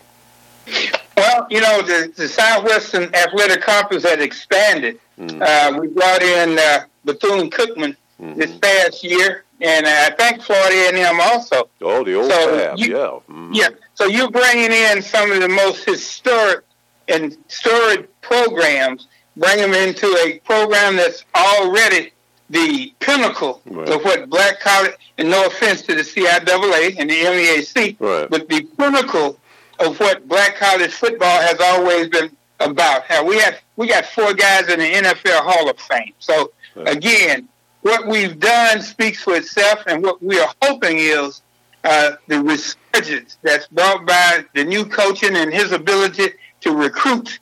Well, 1.16 1.44
you 1.50 1.60
know, 1.60 1.82
the, 1.82 2.12
the 2.16 2.28
Southwestern 2.28 3.12
Athletic 3.12 3.62
Conference 3.62 4.04
had 4.04 4.22
expanded. 4.22 5.00
Mm. 5.18 5.42
Uh, 5.42 5.80
we 5.80 5.88
brought 5.88 6.22
in 6.22 6.56
uh, 6.56 6.84
Bethune 7.04 7.50
Cookman 7.50 7.96
mm-hmm. 8.22 8.38
this 8.38 8.56
past 8.58 9.02
year, 9.02 9.42
and 9.60 9.88
I 9.88 10.10
think 10.10 10.40
Florida 10.40 10.96
A&M 10.96 11.20
also. 11.20 11.68
Oh, 11.80 12.04
the 12.04 12.14
old 12.14 12.30
so 12.30 12.56
Fab, 12.56 12.78
you, 12.78 12.96
yeah. 12.96 13.18
Mm. 13.28 13.50
Yeah. 13.54 13.70
So 13.94 14.06
you're 14.06 14.30
bringing 14.30 14.70
in 14.70 15.02
some 15.02 15.32
of 15.32 15.40
the 15.40 15.48
most 15.48 15.84
historic 15.84 16.64
and 17.08 17.36
storied 17.48 18.06
programs, 18.20 19.08
bring 19.36 19.58
them 19.58 19.74
into 19.74 20.06
a 20.24 20.38
program 20.44 20.94
that's 20.94 21.24
already 21.34 22.12
the 22.50 22.92
pinnacle 22.98 23.62
right. 23.64 23.88
of 23.88 24.04
what 24.04 24.28
black 24.28 24.60
college, 24.60 24.94
and 25.18 25.30
no 25.30 25.46
offense 25.46 25.82
to 25.82 25.94
the 25.94 26.02
CIAA 26.02 26.96
and 26.98 27.08
the 27.08 27.14
MEAC, 27.14 27.96
right. 28.00 28.28
but 28.28 28.48
the 28.48 28.62
pinnacle 28.76 29.38
of 29.78 29.98
what 29.98 30.28
black 30.28 30.56
college 30.56 30.92
football 30.92 31.40
has 31.40 31.60
always 31.60 32.08
been 32.08 32.36
about. 32.58 33.04
How 33.04 33.24
we 33.24 33.38
have 33.38 33.54
we 33.76 33.86
got 33.86 34.04
four 34.04 34.34
guys 34.34 34.68
in 34.68 34.80
the 34.80 34.92
NFL 34.92 35.40
Hall 35.40 35.70
of 35.70 35.78
Fame. 35.78 36.12
So 36.18 36.52
right. 36.74 36.96
again, 36.96 37.48
what 37.82 38.06
we've 38.06 38.38
done 38.38 38.82
speaks 38.82 39.22
for 39.22 39.36
itself, 39.36 39.84
and 39.86 40.02
what 40.02 40.22
we 40.22 40.38
are 40.38 40.52
hoping 40.62 40.98
is 40.98 41.42
uh, 41.84 42.12
the 42.26 42.42
resurgence 42.42 43.38
that's 43.42 43.68
brought 43.68 44.06
by 44.06 44.44
the 44.54 44.64
new 44.64 44.84
coaching 44.84 45.36
and 45.36 45.52
his 45.52 45.72
ability 45.72 46.30
to 46.60 46.72
recruit 46.72 47.38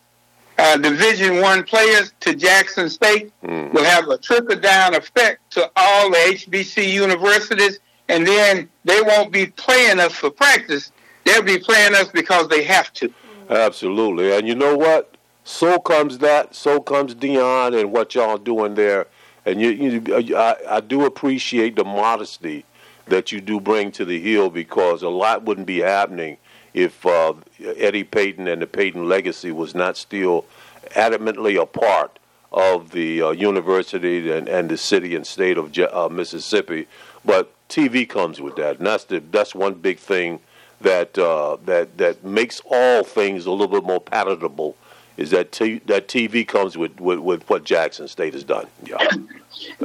uh, 0.59 0.77
Division 0.77 1.41
One 1.41 1.63
players 1.63 2.13
to 2.21 2.35
Jackson 2.35 2.91
State 2.91 3.33
mm. 3.43 3.73
will 3.73 3.85
have 3.85 4.09
a 4.09 4.19
trickle 4.19 4.59
down 4.59 4.95
effect 4.95 5.53
to 5.53 5.71
all 5.77 6.11
the 6.11 6.17
HBC 6.17 6.93
universities, 6.93 7.79
and 8.09 8.27
then 8.27 8.69
they 8.85 9.01
won't 9.03 9.33
be 9.33 9.47
playing 9.47 10.01
us 10.01 10.13
for 10.13 10.31
practice. 10.31 10.93
they'll 11.25 11.43
be 11.43 11.59
playing 11.59 11.95
us 11.95 12.09
because 12.09 12.49
they 12.49 12.65
have 12.65 12.93
to. 12.95 13.13
Absolutely. 13.49 14.33
And 14.33 14.47
you 14.47 14.55
know 14.55 14.77
what? 14.77 15.17
So 15.45 15.79
comes 15.79 16.19
that. 16.19 16.55
So 16.55 16.81
comes 16.81 17.15
Deion 17.15 17.79
and 17.79 17.93
what 17.93 18.15
y'all 18.15 18.37
doing 18.37 18.75
there. 18.75 19.07
And 19.47 19.61
you, 19.61 19.71
you 19.71 20.37
I, 20.37 20.57
I 20.69 20.81
do 20.81 21.07
appreciate 21.07 21.77
the 21.77 21.85
modesty 21.85 22.65
that 23.07 23.33
you 23.33 23.41
do 23.41 23.59
bring 23.61 23.91
to 23.93 24.05
the 24.05 24.21
hill 24.21 24.51
because 24.51 25.03
a 25.03 25.09
lot 25.09 25.45
wouldn't 25.45 25.67
be 25.67 25.79
happening 25.79 26.37
if 26.75 27.05
uh, 27.07 27.35
Eddie 27.61 28.05
Payton 28.05 28.49
and 28.49 28.63
the 28.63 28.67
Payton 28.67 29.09
legacy 29.09 29.53
was 29.53 29.75
not 29.75 29.97
still 29.97 30.45
adamantly 30.91 31.61
a 31.61 31.67
part 31.67 32.19
of 32.53 32.91
the 32.93 33.23
uh, 33.23 33.31
university 33.31 34.31
and, 34.31 34.49
and 34.49 34.71
the 34.71 34.77
city 34.77 35.15
and 35.15 35.27
state 35.27 35.59
of 35.59 35.77
uh, 35.79 36.09
Mississippi. 36.09 36.87
But 37.25 37.53
TV 37.69 38.09
comes 38.09 38.41
with 38.41 38.57
that, 38.57 38.79
and 38.79 38.87
that's 38.87 39.05
the 39.05 39.21
that's 39.31 39.55
one 39.55 39.75
big 39.75 39.99
thing 39.99 40.41
that 40.81 41.19
uh, 41.19 41.57
that 41.65 41.99
that 41.99 42.25
makes 42.25 42.63
all 42.71 43.05
things 43.05 43.47
a 43.47 43.51
little 43.51 43.69
bit 43.69 43.85
more 43.85 44.01
palatable. 44.01 44.77
Is 45.17 45.31
that 45.31 45.51
t- 45.51 45.81
that 45.87 46.07
TV 46.07 46.47
comes 46.47 46.79
with, 46.79 47.01
with, 47.01 47.19
with 47.19 47.49
what 47.51 47.65
Jackson 47.65 48.07
State 48.07 48.35
has 48.35 48.45
done? 48.45 48.69
Yeah. 48.85 48.99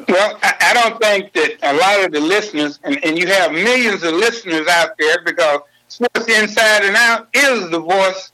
Well, 0.08 0.40
I, 0.44 0.56
I 0.62 0.74
don't 0.75 1.02
think 1.02 1.34
that 1.34 1.58
a 1.63 1.74
lot 1.74 2.06
of 2.06 2.12
the 2.12 2.20
listeners, 2.20 2.80
and, 2.84 3.04
and 3.04 3.18
you 3.18 3.25
have 3.25 3.52
millions 3.52 4.04
of 4.04 4.13
listeners 4.13 4.68
out 4.68 4.92
there 5.00 5.24
because 5.25 5.62
Sports 5.93 6.27
Inside 6.27 6.85
and 6.85 6.95
Out 6.95 7.27
is 7.35 7.69
the 7.69 7.79
voice 7.79 8.31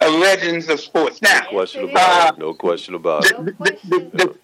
of 0.00 0.14
legends 0.14 0.68
of 0.68 0.78
sports. 0.78 1.20
Now, 1.20 1.40
no 1.40 1.48
question 1.50 1.90
about 1.90 1.98
uh, 1.98 2.32
it. 2.32 2.38
No 2.38 2.54
question 2.54 2.94
about 2.94 3.22
the, 3.24 3.28
it. 3.28 3.58
The, 3.58 3.78
the, 3.88 3.98
the, 4.14 4.38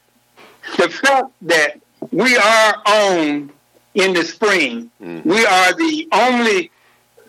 the, 0.76 0.88
fact 0.88 1.30
that 1.42 1.80
we 2.10 2.36
are 2.36 2.74
on 2.84 3.52
in 3.94 4.12
the 4.12 4.24
spring, 4.24 4.90
mm-hmm. 5.00 5.28
we 5.28 5.46
are 5.46 5.72
the 5.74 6.08
only 6.10 6.72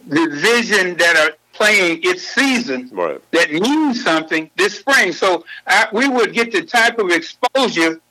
division 0.07 0.97
that 0.97 1.15
are 1.15 1.37
playing 1.53 1.99
its 2.01 2.23
season 2.23 2.89
right. 2.91 3.21
that 3.29 3.51
means 3.51 4.03
something 4.03 4.49
this 4.57 4.79
spring. 4.79 5.11
So 5.11 5.45
I, 5.67 5.89
we 5.93 6.09
would 6.09 6.33
get 6.33 6.51
the 6.51 6.63
type 6.63 6.97
of 6.97 7.11
exposure 7.11 8.01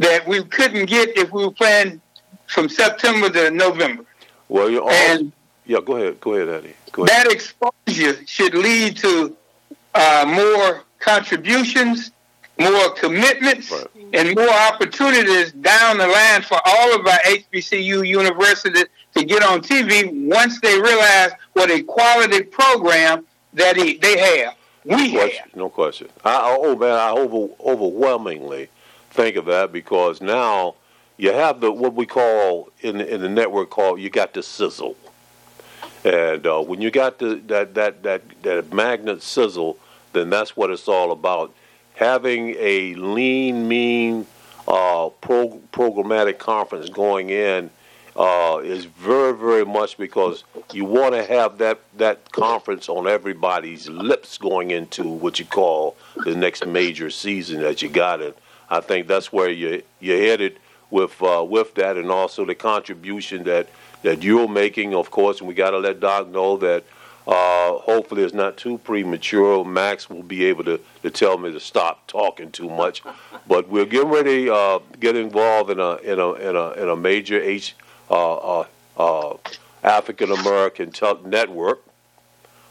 that 0.00 0.26
we 0.26 0.42
couldn't 0.42 0.86
get 0.86 1.16
if 1.16 1.30
we 1.30 1.44
were 1.44 1.52
playing 1.52 2.00
from 2.48 2.68
September 2.68 3.30
to 3.30 3.52
November. 3.52 4.04
Well, 4.48 4.68
you're 4.68 4.88
and 4.90 5.32
yeah, 5.66 5.78
go 5.84 5.96
ahead, 5.96 6.20
go 6.20 6.34
ahead, 6.34 6.48
Eddie. 6.48 6.74
Go 6.92 7.04
ahead. 7.04 7.26
That 7.26 7.32
exposure 7.32 8.26
should 8.26 8.54
lead 8.54 8.96
to 8.98 9.36
uh, 9.94 10.24
more 10.26 10.84
contributions, 10.98 12.12
more 12.58 12.90
commitments, 12.90 13.70
right. 13.70 13.86
and 14.12 14.34
more 14.36 14.48
opportunities 14.48 15.52
down 15.52 15.98
the 15.98 16.06
line 16.06 16.42
for 16.42 16.58
all 16.64 16.94
of 16.98 17.06
our 17.06 17.18
HBCU 17.18 18.06
universities 18.06 18.86
to 19.14 19.24
get 19.24 19.42
on 19.42 19.60
TV 19.60 20.28
once 20.28 20.60
they 20.60 20.80
realize 20.80 21.32
what 21.54 21.70
a 21.70 21.82
quality 21.82 22.42
program 22.42 23.26
that 23.54 23.76
he, 23.76 23.96
they 23.98 24.18
have. 24.18 24.54
We 24.84 25.12
no 25.12 25.18
question, 25.18 25.42
have. 25.42 25.56
No 25.56 25.68
question. 25.68 26.08
I, 26.24 26.56
oh 26.60 26.76
man, 26.76 26.92
I 26.92 27.10
over, 27.10 27.52
overwhelmingly 27.60 28.68
think 29.10 29.36
of 29.36 29.46
that 29.46 29.72
because 29.72 30.20
now 30.20 30.76
you 31.16 31.32
have 31.32 31.60
the 31.60 31.72
what 31.72 31.94
we 31.94 32.06
call 32.06 32.70
in 32.80 33.00
in 33.00 33.20
the 33.20 33.28
network 33.28 33.70
called 33.70 34.00
you 34.00 34.10
got 34.10 34.34
the 34.34 34.42
sizzle, 34.42 34.96
and 36.06 36.46
uh, 36.46 36.62
when 36.62 36.80
you 36.80 36.90
got 36.90 37.18
the 37.18 37.40
that 37.48 37.74
that 37.74 38.02
that 38.04 38.22
that 38.42 38.72
magnet 38.72 39.22
sizzle, 39.22 39.76
then 40.12 40.30
that's 40.30 40.56
what 40.56 40.70
it's 40.70 40.86
all 40.86 41.10
about. 41.10 41.52
Having 41.94 42.54
a 42.58 42.94
lean, 42.94 43.66
mean 43.66 44.26
uh, 44.68 45.08
pro- 45.20 45.60
programmatic 45.72 46.38
conference 46.38 46.88
going 46.90 47.30
in 47.30 47.70
uh, 48.14 48.60
is 48.62 48.84
very, 48.84 49.34
very 49.34 49.64
much 49.64 49.96
because 49.98 50.44
you 50.72 50.84
want 50.84 51.14
to 51.14 51.24
have 51.24 51.58
that, 51.58 51.80
that 51.96 52.30
conference 52.32 52.88
on 52.88 53.06
everybody's 53.06 53.88
lips 53.88 54.38
going 54.38 54.70
into 54.70 55.08
what 55.08 55.38
you 55.38 55.44
call 55.44 55.96
the 56.24 56.34
next 56.34 56.66
major 56.66 57.10
season 57.10 57.60
that 57.60 57.82
you 57.82 57.88
got 57.88 58.20
it. 58.20 58.36
I 58.68 58.80
think 58.80 59.06
that's 59.06 59.32
where 59.32 59.50
you 59.50 59.82
you're 60.00 60.18
headed 60.18 60.58
with 60.90 61.20
uh, 61.22 61.44
with 61.48 61.74
that, 61.74 61.96
and 61.96 62.10
also 62.10 62.44
the 62.44 62.54
contribution 62.54 63.44
that 63.44 63.68
that 64.02 64.22
you're 64.22 64.48
making, 64.48 64.94
of 64.94 65.10
course. 65.10 65.40
And 65.40 65.48
we 65.48 65.54
got 65.54 65.70
to 65.70 65.78
let 65.78 66.00
Doc 66.00 66.28
know 66.28 66.56
that 66.58 66.84
uh, 67.26 67.78
hopefully 67.78 68.22
it's 68.22 68.34
not 68.34 68.56
too 68.56 68.78
premature. 68.78 69.64
Max 69.64 70.08
will 70.08 70.22
be 70.22 70.44
able 70.44 70.64
to, 70.64 70.80
to 71.02 71.10
tell 71.10 71.38
me 71.38 71.52
to 71.52 71.58
stop 71.58 72.06
talking 72.06 72.52
too 72.52 72.68
much. 72.68 73.02
But 73.48 73.68
we're 73.68 73.84
getting 73.84 74.10
ready 74.10 74.48
uh, 74.48 74.78
get 75.00 75.16
involved 75.16 75.70
in 75.70 75.80
a 75.80 75.96
in 75.96 76.20
a 76.20 76.32
in 76.34 76.56
a 76.56 76.70
in 76.72 76.88
a 76.88 76.96
major 76.96 77.40
H 77.40 77.74
uh, 78.10 78.36
uh, 78.36 78.66
uh 78.96 79.36
African 79.82 80.30
American 80.30 80.92
network. 81.24 81.82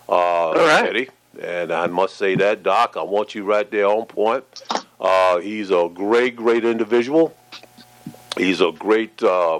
Uh, 0.07 0.11
All 0.11 0.55
right. 0.55 0.89
Eddie. 0.89 1.09
And 1.41 1.73
I 1.73 1.87
must 1.87 2.15
say 2.15 2.35
that, 2.35 2.63
Doc, 2.63 2.95
I 2.97 3.03
want 3.03 3.35
you 3.35 3.43
right 3.43 3.69
there 3.69 3.87
on 3.87 4.05
point. 4.05 4.45
Uh, 4.99 5.39
he's 5.39 5.69
a 5.69 5.89
great, 5.93 6.37
great 6.37 6.63
individual. 6.63 7.35
He's 8.37 8.61
a 8.61 8.71
great, 8.71 9.21
uh, 9.23 9.59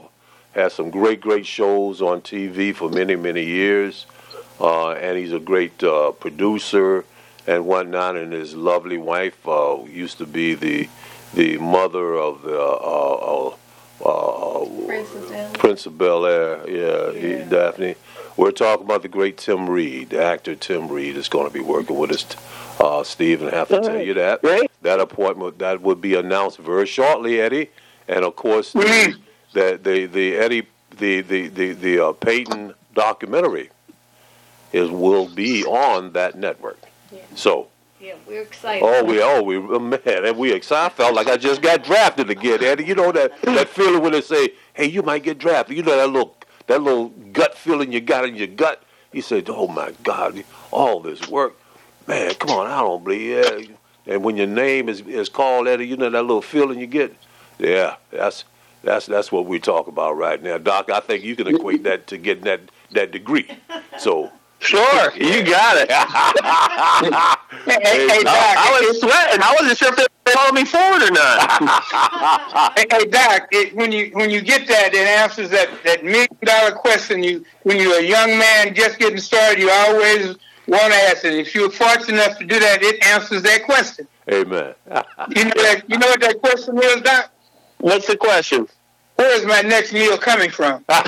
has 0.53 0.74
some 0.74 0.89
great, 0.89 1.22
great 1.22 1.46
shows 1.46 2.01
on 2.01 2.22
TV 2.22 2.75
for 2.75 2.89
many, 2.89 3.15
many 3.15 3.44
years. 3.44 4.05
Uh, 4.60 4.91
and 4.91 5.17
he's 5.17 5.34
a 5.34 5.39
great 5.39 5.84
uh, 5.84 6.12
producer 6.12 7.05
and 7.48 7.65
whatnot. 7.65 8.15
And 8.15 8.34
his 8.34 8.55
lovely 8.55 8.98
wife 8.98 9.38
uh, 9.48 9.84
used 9.86 10.17
to 10.20 10.25
be 10.25 10.53
the 10.55 10.89
the 11.34 11.58
mother 11.58 12.15
of 12.15 12.44
the 12.44 12.62
uh, 12.62 13.55
Prince 15.58 15.86
of 15.86 15.98
Bel 15.98 16.25
Air. 16.25 16.70
Yeah, 16.70 17.12
yeah. 17.12 17.44
He, 17.44 17.50
Daphne. 17.50 17.96
We're 18.38 18.51
talking 18.51 18.86
about 18.86 19.01
the 19.01 19.08
great 19.08 19.38
Tim 19.38 19.70
Reid, 19.70 20.10
the 20.10 20.22
actor 20.22 20.55
Tim 20.55 20.89
Reid 20.89 21.15
is 21.15 21.29
going 21.29 21.48
to 21.48 21.53
be 21.53 21.62
working 21.62 21.98
with 21.98 22.12
us. 22.12 22.25
Uh, 22.79 23.03
Steve, 23.03 23.41
and 23.41 23.51
I 23.51 23.55
have 23.55 23.70
to 23.70 23.79
tell 23.79 24.01
you 24.01 24.13
that 24.15 24.41
Great. 24.41 24.70
that 24.82 25.00
appointment 25.00 25.60
that 25.60 25.82
would 25.82 26.01
be 26.01 26.15
announced 26.15 26.58
very 26.58 26.86
shortly, 26.86 27.39
Eddie, 27.39 27.70
and 28.07 28.24
of 28.24 28.35
course 28.35 28.74
the 28.74 28.79
mm-hmm. 28.79 29.21
the, 29.53 29.79
the, 29.81 30.05
the 30.05 30.35
Eddie 30.35 30.67
the 30.97 31.21
the 31.21 31.47
the, 31.47 31.71
the 31.74 32.05
uh, 32.07 32.12
Payton 32.13 32.74
documentary 32.93 33.69
is 34.74 34.89
will 34.89 35.27
be 35.27 35.63
on 35.65 36.13
that 36.13 36.35
network. 36.35 36.79
Yeah. 37.12 37.19
So. 37.35 37.67
Yeah, 38.00 38.15
we're 38.27 38.41
excited. 38.41 38.85
Oh, 38.85 39.03
we 39.03 39.19
oh 39.19 39.41
we 39.41 39.57
man, 39.79 40.00
and 40.05 40.38
we 40.38 40.51
excited. 40.51 40.91
I 40.91 40.95
felt 40.95 41.15
like 41.15 41.27
I 41.27 41.38
just 41.38 41.62
got 41.62 41.83
drafted 41.83 42.29
again, 42.29 42.63
Eddie. 42.63 42.85
You 42.85 42.93
know 42.93 43.12
that 43.12 43.41
that 43.41 43.67
feeling 43.69 44.03
when 44.03 44.12
they 44.12 44.21
say, 44.21 44.50
"Hey, 44.74 44.85
you 44.85 45.01
might 45.01 45.24
get 45.24 45.39
drafted." 45.39 45.75
You 45.75 45.81
know 45.81 45.95
that 45.95 46.09
little 46.09 46.35
that 46.67 46.83
little 46.83 47.09
gut 47.31 47.57
feeling 47.57 47.91
you 47.91 48.01
got 48.01 48.25
in 48.25 48.35
your 48.35 48.47
gut. 48.47 48.83
He 49.12 49.21
said, 49.21 49.50
"Oh 49.50 49.67
my 49.67 49.93
God, 50.03 50.43
all 50.69 51.00
this 51.00 51.27
work, 51.29 51.59
man! 52.05 52.35
Come 52.35 52.51
on, 52.51 52.67
I 52.67 52.81
don't 52.81 53.03
believe." 53.03 53.43
Yeah. 53.43 54.13
And 54.13 54.24
when 54.24 54.38
your 54.38 54.47
name 54.47 54.88
is 54.88 55.01
is 55.01 55.29
called 55.29 55.67
Eddie, 55.67 55.88
you 55.88 55.97
know 55.97 56.09
that 56.09 56.21
little 56.21 56.43
feeling 56.43 56.79
you 56.79 56.88
get. 56.88 57.15
Yeah, 57.59 57.95
that's 58.12 58.45
that's 58.83 59.05
that's 59.05 59.31
what 59.31 59.45
we 59.45 59.59
talk 59.59 59.88
about 59.88 60.17
right 60.17 60.41
now, 60.41 60.57
Doc. 60.57 60.89
I 60.89 61.00
think 61.00 61.24
you 61.24 61.35
can 61.35 61.47
equate 61.47 61.83
that 61.83 62.07
to 62.07 62.17
getting 62.17 62.43
that 62.45 62.62
that 62.91 63.12
degree. 63.12 63.50
So 63.97 64.31
Sure, 64.59 65.13
you 65.15 65.43
got 65.43 65.77
it. 65.77 65.91
hey, 67.65 67.77
hey, 67.83 68.07
hey, 68.07 68.24
Doc, 68.24 68.33
I, 68.33 68.65
I 68.67 68.88
was 68.88 69.00
sweating. 69.00 69.41
I 69.41 69.55
wasn't 69.59 69.77
sure 69.77 69.89
if 69.89 69.95
they 69.95 70.05
called 70.33 70.55
me 70.55 70.65
forward 70.65 71.03
or 71.03 71.12
not. 71.12 71.51
hey, 72.77 72.85
hey, 72.89 73.05
Doc, 73.05 73.47
it, 73.51 73.75
when 73.75 73.91
you 73.91 74.12
when 74.13 74.29
you 74.29 74.41
get 74.41 74.67
that, 74.67 74.93
it 74.93 75.07
answers 75.07 75.50
that, 75.51 75.69
that 75.83 76.03
million 76.03 76.27
dollar 76.43 76.71
question. 76.71 77.24
You 77.24 77.45
when 77.63 77.77
you're 77.77 78.00
a 78.00 78.03
young 78.03 78.38
man 78.38 78.74
just 78.74 78.97
getting 78.97 79.19
started, 79.19 79.59
you 79.59 79.69
always 79.69 80.35
want 80.67 80.93
to 80.93 81.00
ask 81.09 81.25
it. 81.25 81.33
If 81.33 81.53
you're 81.53 81.69
fortunate 81.69 82.24
enough 82.24 82.39
to 82.39 82.45
do 82.45 82.59
that, 82.59 82.81
it 82.81 83.05
answers 83.05 83.43
that 83.43 83.63
question. 83.63 84.07
Amen. 84.31 84.74
you 85.35 85.45
know 85.45 85.51
that 85.57 85.83
you 85.88 86.00
know 86.00 86.07
what 86.07 86.21
that 86.21 86.39
question 86.41 86.77
is, 86.81 87.01
Doc? 87.01 87.31
What's 87.85 88.07
the 88.07 88.17
question? 88.17 88.67
Where 89.17 89.37
is 89.37 89.45
my 89.45 89.61
next 89.61 89.93
meal 89.93 90.17
coming 90.17 90.49
from? 90.49 90.83
hey, 90.89 91.03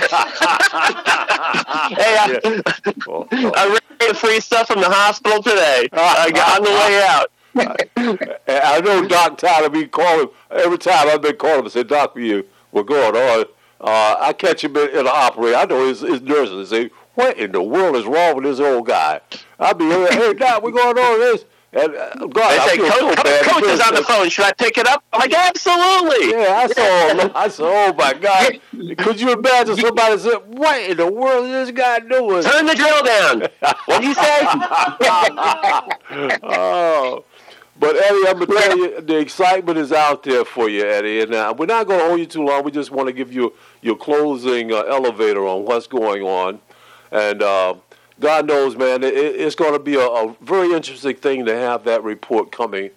I, 1.98 2.62
well, 3.08 3.28
well. 3.32 3.52
I 3.56 3.80
ran 4.00 4.14
free 4.14 4.40
stuff 4.40 4.68
from 4.68 4.82
the 4.82 4.90
hospital 4.90 5.42
today. 5.42 5.90
I 5.92 6.30
got 6.30 6.60
on 6.60 6.64
the 6.64 6.70
way 6.70 7.02
out. 7.04 7.32
I, 8.48 8.76
I 8.76 8.82
know 8.82 9.08
Doc 9.08 9.40
Tyler 9.40 9.70
be 9.70 9.88
calling 9.88 10.30
every 10.52 10.78
time 10.78 11.08
I've 11.10 11.24
been 11.24 11.38
calling 11.38 11.58
him 11.58 11.66
and 11.66 11.72
say, 11.72 11.82
Doc, 11.82 12.16
you 12.16 12.46
what's 12.70 12.88
going 12.88 13.16
on? 13.16 13.46
Uh, 13.82 14.16
I 14.20 14.34
catch 14.34 14.64
him 14.64 14.78
in, 14.78 14.90
in 14.90 15.06
the 15.06 15.12
operator. 15.12 15.58
I 15.58 15.66
know 15.66 15.88
his, 15.88 16.02
his 16.02 16.22
nurses 16.22 16.70
say, 16.70 16.92
What 17.16 17.40
in 17.40 17.54
the 17.54 17.64
world 17.64 17.96
is 17.96 18.06
wrong 18.06 18.36
with 18.36 18.44
this 18.44 18.60
old 18.60 18.86
guy? 18.86 19.20
I'll 19.60 19.74
be 19.74 19.86
hey 19.86 20.36
Doc, 20.36 20.62
we're 20.62 20.70
going 20.70 20.96
on 20.96 21.20
this. 21.22 21.44
And 21.78 21.96
uh, 21.96 22.10
God, 22.28 22.52
they 22.52 22.58
say, 22.72 22.78
Coach, 22.78 22.94
so 22.94 23.16
Coach, 23.16 23.42
Coach 23.44 23.64
is 23.66 23.80
on 23.82 23.94
the 23.94 24.02
phone. 24.02 24.30
Should 24.30 24.46
I 24.46 24.54
pick 24.54 24.80
it 24.80 24.88
up? 24.88 25.04
I'm 25.14 25.20
like, 25.20 25.34
absolutely. 25.34 26.32
Yeah, 26.32 26.56
I 26.58 26.68
saw. 26.68 27.32
I 27.36 27.48
saw. 27.50 27.68
Oh 27.68 27.94
my 27.94 28.14
God! 28.14 28.60
Could 28.98 29.22
you 29.22 29.34
imagine 29.34 29.76
somebody 29.78 30.18
said, 30.18 30.38
"What 30.48 30.82
in 30.90 30.98
the 30.98 31.12
world 31.12 31.46
is 31.46 31.68
this 31.68 31.78
guy 31.78 32.00
doing?" 32.00 32.42
Turn 32.42 32.66
the 32.66 32.74
drill 32.74 33.04
down. 33.04 33.42
what 33.86 34.02
do 34.02 34.08
you 34.08 34.16
say? 34.16 34.40
oh. 36.44 37.24
But 37.80 37.96
Eddie, 37.96 38.28
I'm 38.28 38.40
gonna 38.40 38.60
tell 38.60 38.78
you, 38.78 39.02
the 39.02 39.18
excitement 39.20 39.78
is 39.78 39.92
out 39.92 40.24
there 40.24 40.44
for 40.46 40.68
you, 40.68 40.84
Eddie, 40.84 41.22
and 41.22 41.36
uh, 41.36 41.54
we're 41.56 41.68
not 41.68 41.88
gonna 41.88 42.08
hold 42.08 42.20
you 42.20 42.26
too 42.26 42.44
long. 42.44 42.64
We 42.64 42.72
just 42.72 42.90
want 42.90 43.06
to 43.08 43.14
give 43.14 43.32
you 43.32 43.54
your 43.84 43.96
closing 43.96 44.74
uh, 44.74 44.82
elevator 44.82 45.46
on 45.46 45.64
what's 45.64 45.86
going 45.86 46.24
on, 46.24 46.60
and 47.12 47.44
uh, 47.44 47.76
God 48.20 48.48
knows, 48.48 48.76
man, 48.76 49.04
it, 49.04 49.14
it's 49.14 49.56
going 49.56 49.74
to 49.74 49.80
be 49.80 49.96
a, 49.96 50.08
a, 50.08 50.36
very 50.42 50.74
interesting 50.74 51.16
thing 51.16 51.46
to 51.46 51.56
have 51.56 51.84
that 51.84 52.04
report 52.04 52.52
coming 52.52 52.90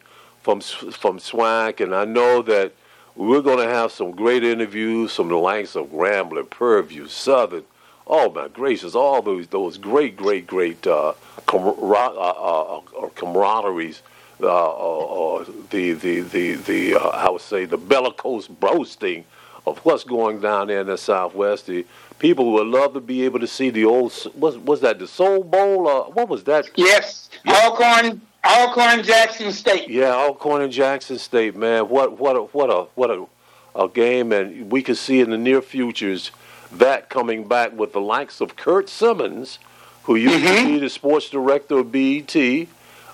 from 0.42 0.60
from 0.60 1.18
SWAC, 1.18 1.80
and 1.80 1.94
I 1.94 2.06
know 2.06 2.40
that 2.42 2.72
we're 3.14 3.42
going 3.42 3.58
to 3.58 3.72
have 3.72 3.92
some 3.92 4.12
great 4.12 4.42
interviews 4.42 5.14
from 5.14 5.28
the 5.28 5.36
likes 5.36 5.76
of 5.76 5.88
Grambling, 5.88 6.48
Prairie 6.48 6.84
View, 6.84 7.06
Southern. 7.06 7.64
Oh 8.06 8.30
my 8.30 8.48
gracious! 8.48 8.94
All 8.94 9.20
those 9.20 9.46
those 9.48 9.76
great, 9.76 10.16
great, 10.16 10.46
great 10.46 10.86
uh, 10.86 11.12
camar- 11.46 11.76
uh, 11.78 12.78
uh, 12.78 12.80
camaraderies. 13.14 14.00
Uh, 14.42 14.46
uh, 14.46 15.34
uh, 15.34 15.44
the 15.68 15.92
the 15.92 16.20
the 16.20 16.54
the 16.54 16.96
I 16.96 17.28
would 17.28 17.42
say 17.42 17.66
the 17.66 17.76
bellicose 17.76 18.48
boasting 18.48 19.26
of 19.66 19.78
what's 19.80 20.02
going 20.02 20.40
down 20.40 20.68
there 20.68 20.80
in 20.80 20.86
the 20.86 20.96
Southwest. 20.96 21.66
The 21.66 21.84
people 22.20 22.52
would 22.52 22.68
love 22.68 22.92
to 22.94 23.00
be 23.00 23.24
able 23.24 23.40
to 23.40 23.48
see 23.48 23.70
the 23.70 23.84
old. 23.84 24.14
Was 24.36 24.56
was 24.58 24.80
that 24.82 25.00
the 25.00 25.08
Soul 25.08 25.42
Bowl? 25.42 25.88
Uh, 25.88 26.02
what 26.10 26.28
was 26.28 26.44
that? 26.44 26.70
Yes, 26.76 27.30
yeah. 27.44 27.64
Alcorn, 27.64 28.20
Alcorn 28.44 29.02
Jackson 29.02 29.50
State. 29.50 29.88
Yeah, 29.88 30.14
Alcorn 30.14 30.62
and 30.62 30.72
Jackson 30.72 31.18
State. 31.18 31.56
Man, 31.56 31.88
what 31.88 32.20
what 32.20 32.36
a 32.36 32.42
what 32.42 32.70
a 32.70 32.82
what 32.94 33.10
a, 33.10 33.26
a 33.74 33.88
game, 33.88 34.30
and 34.30 34.70
we 34.70 34.82
could 34.82 34.96
see 34.96 35.20
in 35.20 35.30
the 35.30 35.38
near 35.38 35.60
futures 35.60 36.30
that 36.70 37.08
coming 37.08 37.48
back 37.48 37.76
with 37.76 37.92
the 37.92 38.00
likes 38.00 38.40
of 38.40 38.54
Kurt 38.54 38.88
Simmons, 38.88 39.58
who 40.04 40.14
used 40.14 40.44
mm-hmm. 40.44 40.66
to 40.66 40.72
be 40.74 40.78
the 40.78 40.88
sports 40.88 41.28
director 41.28 41.78
of 41.78 41.90
BET. 41.90 42.36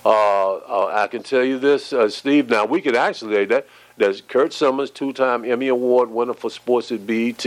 Uh, 0.04 0.54
uh, 0.54 0.90
I 0.92 1.08
can 1.08 1.24
tell 1.24 1.42
you 1.42 1.58
this, 1.58 1.92
uh, 1.92 2.08
Steve. 2.08 2.50
Now 2.50 2.64
we 2.66 2.80
could 2.80 2.94
actually 2.94 3.44
that 3.46 3.66
there's 3.96 4.20
Kurt 4.20 4.52
Simmons, 4.52 4.90
two-time 4.90 5.44
Emmy 5.44 5.68
Award 5.68 6.10
winner 6.10 6.34
for 6.34 6.50
sports 6.50 6.92
at 6.92 7.06
BET, 7.06 7.42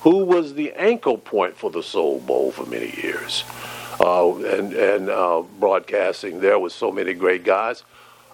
who 0.00 0.24
was 0.24 0.54
the 0.54 0.72
anchor 0.72 1.16
point 1.16 1.56
for 1.56 1.70
the 1.70 1.82
Soul 1.82 2.20
Bowl 2.20 2.50
for 2.52 2.64
many 2.66 2.90
years, 3.02 3.44
uh, 4.00 4.34
and 4.36 4.72
and 4.72 5.10
uh, 5.10 5.42
broadcasting 5.58 6.40
there 6.40 6.58
with 6.58 6.72
so 6.72 6.90
many 6.90 7.12
great 7.12 7.44
guys, 7.44 7.84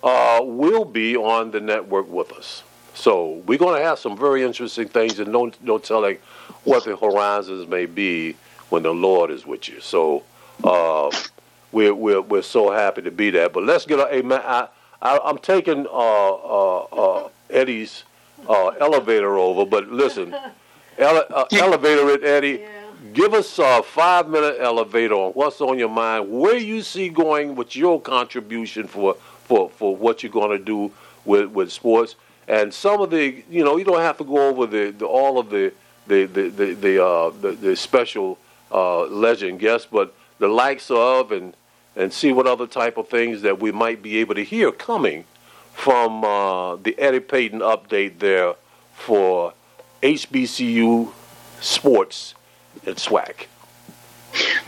uh, 0.04 0.40
will 0.42 0.84
be 0.84 1.16
on 1.16 1.50
the 1.50 1.60
network 1.60 2.08
with 2.08 2.32
us. 2.32 2.62
So 2.94 3.42
we're 3.46 3.58
going 3.58 3.78
to 3.78 3.84
have 3.84 3.98
some 3.98 4.16
very 4.16 4.44
interesting 4.44 4.88
things, 4.88 5.18
and 5.18 5.32
no 5.32 5.50
no 5.60 5.78
telling 5.78 6.18
what 6.64 6.84
the 6.84 6.96
horizons 6.96 7.68
may 7.68 7.86
be 7.86 8.36
when 8.68 8.84
the 8.84 8.94
Lord 8.94 9.30
is 9.30 9.44
with 9.44 9.68
you. 9.68 9.80
So 9.80 10.22
uh, 10.62 11.10
we're 11.72 11.94
we're 11.94 12.22
we're 12.22 12.42
so 12.42 12.70
happy 12.70 13.02
to 13.02 13.10
be 13.10 13.30
there. 13.30 13.48
But 13.48 13.64
let's 13.64 13.86
get 13.86 14.08
hey, 14.10 14.22
man. 14.22 14.42
I, 14.44 14.68
I, 15.02 15.28
am 15.28 15.38
taking 15.38 15.86
uh, 15.86 15.90
uh, 15.90 16.78
uh 16.78 17.28
Eddie's 17.50 18.04
uh, 18.48 18.68
elevator 18.68 19.36
over. 19.38 19.64
But 19.64 19.88
listen, 19.88 20.34
ele- 20.98 21.26
uh, 21.30 21.44
elevator 21.52 22.10
it, 22.10 22.24
Eddie. 22.24 22.60
Yeah. 22.60 22.82
Give 23.12 23.34
us 23.34 23.58
a 23.58 23.82
five 23.82 24.28
minute 24.28 24.56
elevator 24.60 25.14
on 25.14 25.32
what's 25.32 25.60
on 25.60 25.78
your 25.78 25.88
mind, 25.88 26.30
where 26.30 26.56
you 26.56 26.82
see 26.82 27.08
going 27.08 27.54
with 27.54 27.76
your 27.76 28.00
contribution 28.00 28.86
for, 28.86 29.14
for, 29.44 29.70
for 29.70 29.94
what 29.94 30.22
you're 30.22 30.32
going 30.32 30.50
to 30.50 30.62
do 30.62 30.90
with, 31.24 31.50
with 31.50 31.70
sports. 31.70 32.16
And 32.48 32.72
some 32.72 33.00
of 33.00 33.10
the, 33.10 33.42
you 33.50 33.64
know, 33.64 33.76
you 33.76 33.84
don't 33.84 34.00
have 34.00 34.18
to 34.18 34.24
go 34.24 34.48
over 34.48 34.66
the, 34.66 34.90
the 34.90 35.06
all 35.06 35.38
of 35.38 35.50
the 35.50 35.72
the 36.06 36.26
the 36.26 36.48
the 36.48 36.74
the, 36.74 37.04
uh, 37.04 37.30
the, 37.30 37.52
the 37.52 37.76
special 37.76 38.38
uh, 38.70 39.02
legend 39.06 39.60
guests, 39.60 39.88
but 39.90 40.14
the 40.38 40.48
likes 40.48 40.90
of 40.90 41.32
and 41.32 41.54
and 41.96 42.12
see 42.12 42.32
what 42.32 42.46
other 42.46 42.66
type 42.66 42.96
of 42.96 43.08
things 43.08 43.42
that 43.42 43.58
we 43.58 43.72
might 43.72 44.02
be 44.02 44.18
able 44.18 44.34
to 44.34 44.44
hear 44.44 44.70
coming 44.70 45.24
from 45.76 46.24
uh, 46.24 46.76
the 46.76 46.98
Eddie 46.98 47.20
Payton 47.20 47.60
update 47.60 48.18
there 48.18 48.54
for 48.94 49.52
HBCU 50.02 51.12
sports 51.60 52.34
at 52.86 52.96
SWAC? 52.96 53.46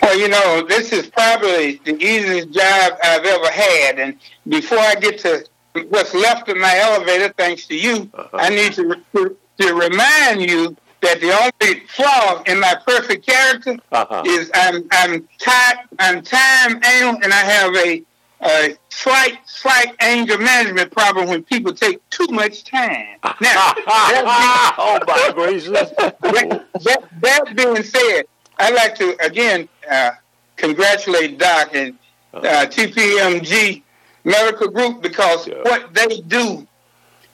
Well, 0.03 0.19
you 0.19 0.29
know, 0.29 0.65
this 0.69 0.93
is 0.93 1.09
probably 1.09 1.81
the 1.85 1.97
easiest 1.97 2.50
job 2.53 2.99
I've 3.03 3.25
ever 3.25 3.50
had. 3.50 3.99
And 3.99 4.19
before 4.47 4.79
I 4.79 4.95
get 4.95 5.19
to 5.21 5.45
what's 5.88 6.15
left 6.15 6.49
of 6.50 6.59
my 6.59 6.79
elevator, 6.79 7.33
thanks 7.37 7.67
to 7.67 7.77
you, 7.77 8.09
uh-huh. 8.14 8.29
I 8.33 8.51
need 8.51 8.75
to, 8.75 8.94
to, 9.16 9.37
to 9.61 9.75
remind 9.75 10.42
you 10.42 10.77
that 11.01 11.21
the 11.21 11.33
only 11.33 11.81
flaw 11.87 12.42
in 12.44 12.61
my 12.61 12.77
perfect 12.87 13.27
character 13.27 13.77
uh-huh. 13.92 14.23
is 14.27 14.51
I'm 14.55 14.87
I'm 14.90 15.29
time 15.38 15.77
I'm 15.99 16.23
time 16.23 16.83
anal 16.85 17.18
and 17.23 17.33
I 17.33 17.37
have 17.37 17.75
a 17.77 18.03
a 18.40 18.77
slight, 18.88 19.38
slight 19.46 19.94
anger 20.01 20.38
management 20.38 20.90
problem 20.92 21.29
when 21.29 21.42
people 21.42 21.72
take 21.72 22.09
too 22.11 22.27
much 22.29 22.64
time. 22.64 23.16
Now, 23.40 23.72
that 23.74 24.24
being, 24.24 24.74
oh 24.79 24.98
my 25.07 25.33
gracious! 25.35 25.72
That, 25.98 26.66
that, 26.85 27.09
that, 27.20 27.57
being 27.57 27.83
said, 27.83 28.24
I'd 28.59 28.74
like 28.74 28.94
to 28.96 29.16
again 29.24 29.68
uh, 29.90 30.11
congratulate 30.57 31.38
Doc 31.38 31.70
and 31.74 31.98
uh, 32.35 32.66
TPMG 32.66 33.83
Medical 34.24 34.68
Group 34.68 35.03
because 35.03 35.46
yeah. 35.46 35.62
what 35.62 35.94
they 35.94 36.20
do 36.22 36.66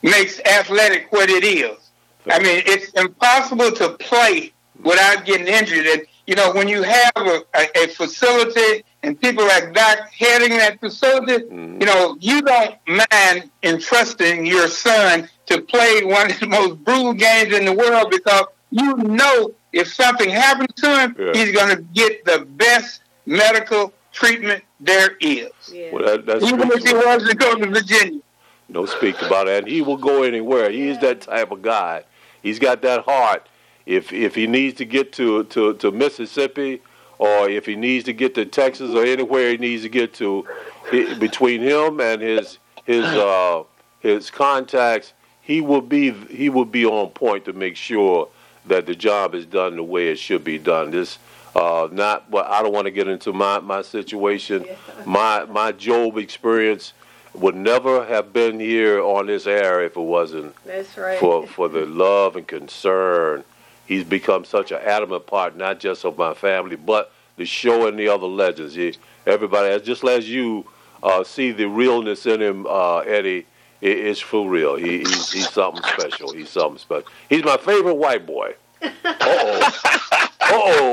makes 0.03 0.40
athletic 0.40 1.11
what 1.11 1.29
it 1.31 1.45
is. 1.45 1.90
I 2.31 2.38
mean, 2.38 2.62
it's 2.67 2.90
impossible 2.93 3.73
to 3.73 3.90
play 3.90 4.53
without 4.83 5.25
getting 5.25 5.47
injured. 5.47 5.87
And 5.87 6.03
you 6.27 6.35
know, 6.35 6.53
when 6.53 6.69
you 6.69 6.83
have 6.83 7.12
a, 7.17 7.43
a, 7.55 7.85
a 7.85 7.88
facility 7.88 8.85
and 9.05 9.21
people 9.21 9.47
like 9.47 9.75
Doc 9.75 10.11
heading 10.17 10.51
that 10.51 10.81
facility, 10.81 11.45
mm-hmm. 11.45 11.81
you 11.81 11.87
know, 11.87 12.17
you 12.21 12.43
don't 12.43 12.77
mind 12.87 13.51
entrusting 13.62 14.47
your 14.47 14.69
son 14.69 15.29
to 15.47 15.61
play 15.61 16.05
one 16.05 16.31
of 16.31 16.40
the 16.40 16.47
most 16.47 16.83
brutal 16.85 17.12
games 17.12 17.53
in 17.55 17.64
the 17.64 17.73
world 17.73 18.11
because 18.11 18.47
you 18.71 18.97
know 18.97 19.53
if 19.73 19.93
something 19.93 20.31
happens 20.31 20.73
to 20.77 21.01
him, 21.01 21.17
yeah. 21.19 21.33
he's 21.35 21.53
going 21.53 21.77
to 21.77 21.83
get 21.93 22.25
the 22.25 22.47
best 22.51 23.03
medical 23.27 23.93
treatment 24.12 24.64
there 24.81 25.17
is. 25.21 25.51
Yeah. 25.71 25.93
Well, 25.93 26.23
that, 26.23 26.43
Even 26.43 26.71
if 26.73 26.85
he 26.85 26.95
wants 26.95 27.29
to 27.29 27.35
go 27.35 27.57
to 27.57 27.67
Virginia. 27.67 28.21
No 28.69 28.87
speak 28.87 29.21
about 29.21 29.49
it. 29.49 29.64
And 29.64 29.69
he 29.69 29.83
will 29.83 29.99
go 29.99 30.23
anywhere. 30.23 30.71
He 30.71 30.88
is 30.88 30.99
that 31.01 31.23
type 31.23 31.51
of 31.51 31.61
guy. 31.61 32.05
He's 32.43 32.59
got 32.59 32.83
that 32.83 33.05
heart. 33.05 33.49
If 33.85 34.12
if 34.12 34.35
he 34.35 34.47
needs 34.47 34.79
to 34.79 34.87
get 34.87 35.12
to, 35.14 35.45
to, 35.45 35.75
to 35.75 35.90
Mississippi 35.90 36.81
or 37.18 37.48
if 37.48 37.66
he 37.66 37.77
needs 37.77 38.05
to 38.05 38.12
get 38.12 38.35
to 38.35 38.44
Texas 38.44 38.90
or 38.90 39.05
anywhere 39.05 39.50
he 39.50 39.57
needs 39.57 39.83
to 39.83 39.88
get 39.88 40.14
to, 40.14 40.46
he, 40.90 41.14
between 41.14 41.61
him 41.61 42.00
and 42.00 42.20
his 42.20 42.59
his 42.85 43.05
uh, 43.05 43.62
his 44.00 44.31
contacts, 44.31 45.12
he 45.40 45.61
will 45.61 45.81
be 45.81 46.11
he 46.12 46.48
will 46.48 46.64
be 46.64 46.85
on 46.85 47.11
point 47.11 47.44
to 47.46 47.53
make 47.53 47.77
sure 47.77 48.29
that 48.66 48.87
the 48.87 48.94
job 48.94 49.35
is 49.35 49.46
done 49.46 49.77
the 49.77 49.83
way 49.83 50.09
it 50.09 50.18
should 50.18 50.44
be 50.44 50.59
done. 50.59 50.90
This 50.90 51.18
uh, 51.55 51.88
not 51.92 52.29
well, 52.31 52.44
I 52.48 52.62
don't 52.62 52.72
want 52.72 52.87
to 52.87 52.90
get 52.90 53.09
into 53.09 53.33
my, 53.33 53.61
my 53.61 53.83
situation. 53.83 54.66
My 55.07 55.44
my 55.44 55.72
Job 55.72 56.18
experience 56.18 56.92
would 57.35 57.55
never 57.55 58.05
have 58.07 58.33
been 58.33 58.61
here 58.61 59.00
on 59.00 59.27
this 59.27 59.46
air 59.46 59.83
if 59.83 59.96
it 59.96 60.00
wasn't 60.00 60.55
right. 60.96 61.18
for 61.18 61.46
for 61.46 61.68
the 61.68 61.87
love 61.87 62.37
and 62.37 62.46
concern 62.46 63.44
he's 63.87 64.05
become 64.05 64.44
such 64.44 64.70
an 64.70 64.79
adamant 64.83 65.27
part, 65.27 65.57
not 65.57 65.81
just 65.81 66.05
of 66.05 66.18
my 66.18 66.35
family, 66.35 66.77
but 66.77 67.12
the 67.37 67.44
show 67.44 67.87
and 67.87 67.99
the 67.99 68.09
other 68.09 68.27
legends. 68.27 68.75
He, 68.75 68.94
everybody, 69.27 69.79
just 69.85 70.05
as 70.05 70.29
you 70.29 70.66
uh, 71.03 71.25
see 71.25 71.53
the 71.53 71.68
realness 71.68 72.27
in 72.27 72.40
him, 72.40 72.66
uh, 72.66 72.99
Eddie, 72.99 73.47
it, 73.81 73.99
it's 73.99 74.20
for 74.20 74.49
real. 74.49 74.77
He, 74.77 74.99
he's, 74.99 75.33
he's 75.33 75.51
something 75.51 75.83
special. 75.83 76.33
He's 76.33 76.51
something 76.51 76.79
special. 76.79 77.09
He's 77.29 77.44
my 77.44 77.57
favorite 77.57 77.94
white 77.94 78.27
boy. 78.27 78.55
Uh 78.83 78.90
oh. 79.05 79.73
uh 80.12 80.29
oh. 80.51 80.92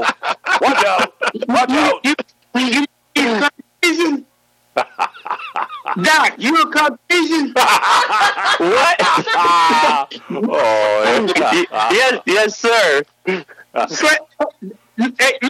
Watch 0.61 0.85
out. 0.85 1.13
Watch 1.47 1.69
out. 1.69 2.05
You, 2.05 2.15
you, 2.55 2.85
you, 3.15 4.25
Doc, 4.75 6.33
you 6.37 6.55
a 6.55 6.71
Caucasian? 6.71 7.53
what? 7.53 8.95
oh, 8.99 10.07
yes, 11.71 12.21
yes, 12.25 12.57
sir. 12.57 13.03
Hey, 13.25 13.45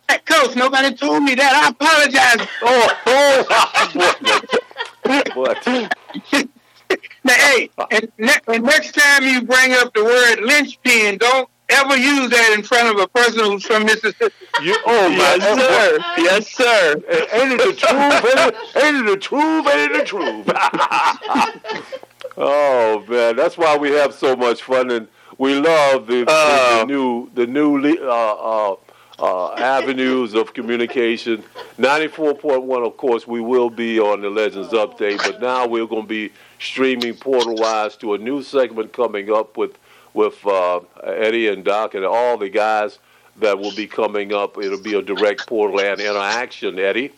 Matt 0.08 0.25
Coach, 0.25 0.56
nobody 0.56 0.95
told 0.95 1.23
me 1.23 1.36
that. 1.36 1.54
I 1.54 1.69
apologize. 1.69 2.47
Oh, 2.63 2.89
oh. 5.06 5.23
what? 5.34 5.65
now, 7.23 7.34
hey, 7.34 7.69
and, 7.89 8.12
ne- 8.17 8.34
and 8.47 8.63
next 8.63 8.91
time 8.93 9.23
you 9.23 9.41
bring 9.41 9.73
up 9.73 9.93
the 9.93 10.04
word 10.04 10.41
linchpin, 10.41 11.17
don't 11.17 11.49
ever 11.69 11.95
use 11.97 12.30
that 12.30 12.54
in 12.56 12.62
front 12.63 12.89
of 12.89 12.97
a 13.01 13.08
person 13.08 13.43
who's 13.43 13.65
from 13.65 13.86
Mississippi. 13.86 14.34
You, 14.62 14.75
oh 14.86 15.08
yes, 15.08 15.39
my, 15.39 15.62
sir. 15.62 15.97
Yes, 16.17 16.47
sir. 16.51 16.95
Ain't 17.34 17.54
it 17.54 17.58
the 17.58 17.73
truth? 17.73 18.25
Ain't 18.84 18.97
it 18.97 19.06
the 19.06 19.17
truth? 19.17 19.67
Ain't 19.67 19.91
it 19.91 19.97
the 19.97 20.06
truth? 20.06 20.47
oh 22.38 23.04
man, 23.08 23.36
that's 23.36 23.58
why 23.58 23.75
we 23.77 23.89
have 23.91 24.13
so 24.13 24.36
much 24.36 24.62
fun 24.62 24.91
and 24.91 25.08
we 25.41 25.56
love 25.56 26.06
the, 26.06 26.23
uh, 26.27 26.77
the, 26.77 26.86
new 26.86 27.27
the 27.34 27.47
new 27.47 27.80
uh, 27.80 28.06
uh, 28.08 28.75
uh, 29.17 29.54
avenues 29.54 30.36
of 30.36 30.54
communication. 30.54 31.43
94.1, 31.80 32.86
of 32.86 32.95
course, 32.95 33.25
we 33.25 33.41
will 33.41 33.71
be 33.71 33.99
on 33.99 34.21
the 34.21 34.30
Legends 34.30 34.69
Update, 34.69 35.17
but 35.17 35.41
now 35.41 35.65
we're 35.65 35.88
going 35.88 36.04
to 36.04 36.08
be 36.08 36.32
streaming 36.60 37.15
portal 37.15 37.56
wise 37.56 37.95
to 37.97 38.13
a 38.13 38.19
new 38.19 38.43
segment 38.43 38.93
coming 38.93 39.32
up 39.32 39.58
with 39.58 39.80
with 40.13 40.45
uh, 40.45 40.82
Eddie 41.04 41.47
and 41.47 41.63
Doc 41.65 41.95
and 41.95 42.06
all 42.06 42.38
the 42.38 42.49
guys 42.49 42.99
that 43.38 43.58
will 43.58 43.73
be 43.73 43.88
coming 43.88 44.34
up. 44.34 44.60
It'll 44.60 44.80
be 44.80 44.93
a 44.93 45.01
direct 45.01 45.47
portal 45.47 45.80
and 45.80 45.99
interaction, 45.99 46.77
Eddie. 46.77 47.13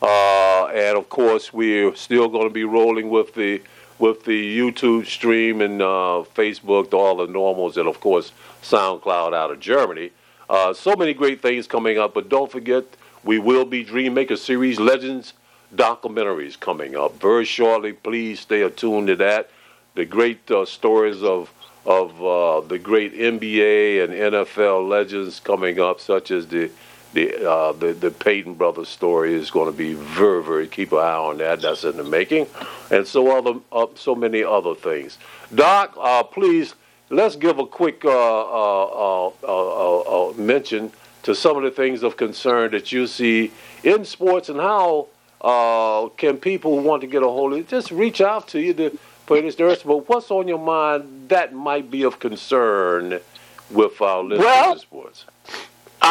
Uh, 0.00 0.66
and 0.68 0.96
of 0.96 1.10
course, 1.10 1.52
we're 1.52 1.94
still 1.94 2.28
going 2.28 2.48
to 2.48 2.54
be 2.54 2.64
rolling 2.64 3.10
with 3.10 3.34
the 3.34 3.60
with 3.98 4.24
the 4.24 4.58
YouTube 4.58 5.06
stream 5.06 5.60
and 5.60 5.80
uh, 5.80 6.24
Facebook, 6.34 6.92
all 6.92 7.16
the 7.16 7.26
normals, 7.26 7.76
and 7.76 7.88
of 7.88 8.00
course 8.00 8.32
SoundCloud 8.62 9.34
out 9.34 9.50
of 9.50 9.60
Germany. 9.60 10.10
Uh, 10.48 10.72
so 10.72 10.94
many 10.94 11.14
great 11.14 11.42
things 11.42 11.66
coming 11.66 11.98
up, 11.98 12.14
but 12.14 12.28
don't 12.28 12.50
forget 12.50 12.84
we 13.24 13.38
will 13.38 13.64
be 13.64 13.82
Dream 13.82 14.14
Maker 14.14 14.36
Series 14.36 14.78
Legends 14.78 15.32
documentaries 15.74 16.58
coming 16.58 16.96
up 16.96 17.20
very 17.20 17.44
shortly. 17.44 17.92
Please 17.92 18.40
stay 18.40 18.62
attuned 18.62 19.08
to 19.08 19.16
that. 19.16 19.50
The 19.94 20.04
great 20.04 20.48
uh, 20.50 20.64
stories 20.64 21.22
of 21.22 21.52
of 21.84 22.20
uh, 22.22 22.60
the 22.66 22.78
great 22.78 23.14
NBA 23.14 24.02
and 24.02 24.12
NFL 24.12 24.88
legends 24.88 25.38
coming 25.38 25.78
up, 25.78 26.00
such 26.00 26.32
as 26.32 26.48
the 26.48 26.68
the 27.12 27.48
uh, 27.48 27.72
the, 27.72 27.92
the 27.92 28.10
Payton 28.10 28.54
brothers 28.54 28.88
story 28.88 29.34
is 29.34 29.50
going 29.50 29.70
to 29.70 29.76
be 29.76 29.94
very 29.94 30.42
very 30.42 30.66
keep 30.66 30.92
an 30.92 30.98
eye 30.98 31.16
on 31.16 31.38
that. 31.38 31.62
That's 31.62 31.84
in 31.84 31.96
the 31.96 32.04
making, 32.04 32.46
and 32.90 33.06
so 33.06 33.36
other 33.36 33.60
uh, 33.72 33.86
so 33.94 34.14
many 34.14 34.42
other 34.42 34.74
things. 34.74 35.18
Doc, 35.54 35.96
uh, 35.98 36.22
please 36.22 36.74
let's 37.10 37.36
give 37.36 37.58
a 37.58 37.66
quick 37.66 38.04
uh, 38.04 38.10
uh, 38.10 39.26
uh, 39.28 40.32
mention 40.36 40.92
to 41.22 41.34
some 41.34 41.56
of 41.56 41.62
the 41.62 41.70
things 41.70 42.02
of 42.02 42.16
concern 42.16 42.70
that 42.72 42.92
you 42.92 43.06
see 43.06 43.52
in 43.82 44.04
sports 44.04 44.48
and 44.48 44.60
how 44.60 45.08
can 46.16 46.36
people 46.38 46.76
who 46.76 46.82
want 46.86 47.00
to 47.00 47.06
get 47.06 47.22
a 47.22 47.26
hold 47.26 47.52
of 47.52 47.58
it? 47.58 47.68
Just 47.68 47.90
reach 47.90 48.20
out 48.20 48.48
to 48.48 48.60
you 48.60 48.74
to 48.74 48.98
put 49.26 49.42
this 49.42 49.56
there. 49.56 49.74
But 49.84 50.08
what's 50.08 50.30
on 50.30 50.48
your 50.48 50.58
mind 50.58 51.28
that 51.28 51.52
might 51.52 51.90
be 51.90 52.02
of 52.04 52.18
concern 52.18 53.20
with 53.70 54.00
our 54.00 54.22
listeners 54.22 54.44
well, 54.44 54.72
in 54.72 54.78
sports? 54.78 55.24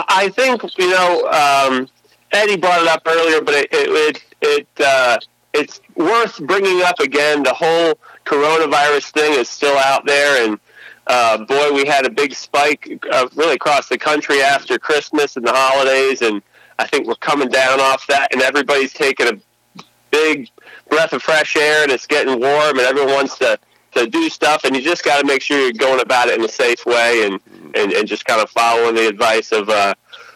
I 0.08 0.30
think 0.30 0.62
you 0.78 0.90
know 0.90 1.28
um, 1.28 1.88
Eddie 2.32 2.58
brought 2.58 2.82
it 2.82 2.88
up 2.88 3.02
earlier, 3.06 3.42
but 3.42 3.54
it 3.56 3.68
it 3.72 4.24
it, 4.42 4.68
uh, 4.80 5.18
it's 5.54 5.82
worth 5.96 6.40
bringing 6.46 6.82
up 6.84 7.00
again. 7.00 7.44
The 7.44 7.54
whole 7.54 7.98
coronavirus 8.26 9.12
thing 9.12 9.34
is 9.40 9.50
still 9.50 9.78
out 9.78 10.06
there, 10.06 10.46
and 10.46 10.60
uh, 11.08 11.38
boy, 11.46 11.72
we 11.74 11.86
had 11.86 12.06
a 12.06 12.10
big 12.10 12.34
spike 12.34 13.00
uh, 13.12 13.28
really 13.36 13.56
across 13.56 13.88
the 13.88 13.98
country 13.98 14.42
after 14.42 14.78
Christmas 14.78 15.38
and 15.38 15.46
the 15.46 15.54
holidays, 15.54 16.22
and 16.22 16.42
I 16.80 16.88
think 16.88 17.08
we're 17.08 17.16
coming 17.16 17.50
down 17.50 17.80
off 17.80 18.06
that, 18.08 18.34
and 18.34 18.42
everybody's 18.42 18.94
taking 18.94 19.28
a 19.28 19.82
big 20.12 20.50
breath 20.90 21.14
of 21.14 21.24
fresh 21.24 21.56
air, 21.56 21.84
and 21.84 21.92
it's 21.92 22.08
getting 22.08 22.40
warm, 22.40 22.78
and 22.80 22.88
everyone 22.88 23.14
wants 23.14 23.38
to 23.40 23.60
to 23.94 24.08
do 24.08 24.28
stuff, 24.30 24.66
and 24.66 24.76
you 24.76 24.82
just 24.82 25.06
got 25.06 25.22
to 25.22 25.26
make 25.26 25.42
sure 25.42 25.58
you're 25.58 25.72
going 25.72 26.02
about 26.02 26.28
it 26.28 26.38
in 26.38 26.44
a 26.44 26.50
safe 26.50 26.86
way, 26.86 27.26
and 27.26 27.40
and, 27.76 27.94
and 27.94 28.08
just 28.08 28.26
kind 28.26 28.42
of 28.42 28.50
following 28.50 28.96
the 28.96 29.08
advice 29.08 29.52
of 29.52 29.70
uh, 29.70 29.94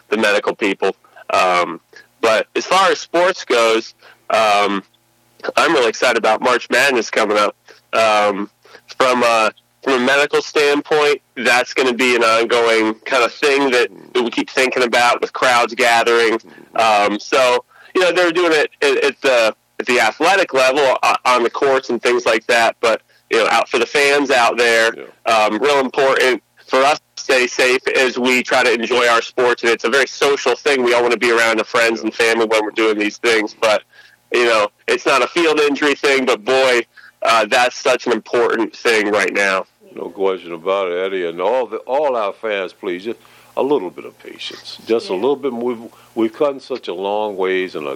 the 0.08 0.16
medical 0.16 0.54
people. 0.54 0.94
Um, 1.32 1.80
but 2.20 2.48
as 2.56 2.66
far 2.66 2.90
as 2.90 2.98
sports 2.98 3.44
goes, 3.44 3.94
um, 4.30 4.82
I'm 5.56 5.72
really 5.72 5.88
excited 5.88 6.18
about 6.18 6.42
March 6.42 6.68
Madness 6.70 7.10
coming 7.10 7.36
up. 7.36 7.56
Um, 7.92 8.50
from 8.96 9.22
a 9.22 9.52
from 9.82 10.02
a 10.02 10.04
medical 10.04 10.42
standpoint, 10.42 11.22
that's 11.36 11.72
going 11.72 11.88
to 11.88 11.94
be 11.94 12.14
an 12.14 12.22
ongoing 12.22 12.94
kind 13.00 13.24
of 13.24 13.32
thing 13.32 13.70
that 13.70 13.88
we 14.14 14.30
keep 14.30 14.50
thinking 14.50 14.82
about 14.82 15.22
with 15.22 15.32
crowds 15.32 15.74
gathering. 15.74 16.38
Um, 16.74 17.18
so 17.18 17.64
you 17.94 18.02
know 18.02 18.12
they're 18.12 18.32
doing 18.32 18.52
it 18.52 18.70
at, 18.82 19.04
at 19.04 19.20
the 19.22 19.56
at 19.78 19.86
the 19.86 20.00
athletic 20.00 20.52
level 20.52 20.98
uh, 21.02 21.16
on 21.24 21.42
the 21.42 21.50
courts 21.50 21.88
and 21.88 22.02
things 22.02 22.26
like 22.26 22.46
that, 22.46 22.76
but 22.80 23.02
you 23.30 23.38
know 23.38 23.48
out 23.48 23.68
for 23.68 23.78
the 23.78 23.86
fans 23.86 24.30
out 24.30 24.58
there, 24.58 24.92
um, 25.26 25.58
real 25.58 25.80
important 25.80 26.42
for 26.70 26.78
us 26.84 27.00
to 27.00 27.22
stay 27.22 27.46
safe 27.48 27.86
as 27.98 28.16
we 28.16 28.44
try 28.44 28.62
to 28.62 28.72
enjoy 28.72 29.06
our 29.08 29.20
sports. 29.20 29.62
And 29.64 29.72
it's 29.72 29.84
a 29.84 29.90
very 29.90 30.06
social 30.06 30.54
thing. 30.54 30.84
We 30.84 30.94
all 30.94 31.02
want 31.02 31.12
to 31.12 31.18
be 31.18 31.32
around 31.32 31.58
the 31.58 31.64
friends 31.64 32.00
and 32.00 32.14
family 32.14 32.46
when 32.46 32.62
we're 32.64 32.70
doing 32.70 32.96
these 32.96 33.18
things. 33.18 33.56
But, 33.60 33.82
you 34.32 34.44
know, 34.44 34.68
it's 34.86 35.04
not 35.04 35.20
a 35.20 35.26
field 35.26 35.58
injury 35.58 35.96
thing, 35.96 36.26
but 36.26 36.44
boy, 36.44 36.82
uh, 37.22 37.46
that's 37.46 37.76
such 37.76 38.06
an 38.06 38.12
important 38.12 38.74
thing 38.74 39.10
right 39.10 39.34
now. 39.34 39.66
No 39.96 40.10
question 40.10 40.52
about 40.52 40.92
it, 40.92 41.04
Eddie. 41.04 41.26
And 41.26 41.40
all 41.40 41.66
the, 41.66 41.78
all 41.78 42.16
our 42.16 42.32
fans, 42.32 42.72
please, 42.72 43.02
just 43.02 43.18
a 43.56 43.62
little 43.64 43.90
bit 43.90 44.04
of 44.04 44.16
patience. 44.20 44.78
Just 44.86 45.10
yeah. 45.10 45.16
a 45.16 45.18
little 45.18 45.34
bit. 45.34 45.52
We've, 45.52 45.92
we've 46.14 46.32
come 46.32 46.60
such 46.60 46.86
a 46.86 46.94
long 46.94 47.36
ways 47.36 47.74
in 47.74 47.84
a, 47.84 47.94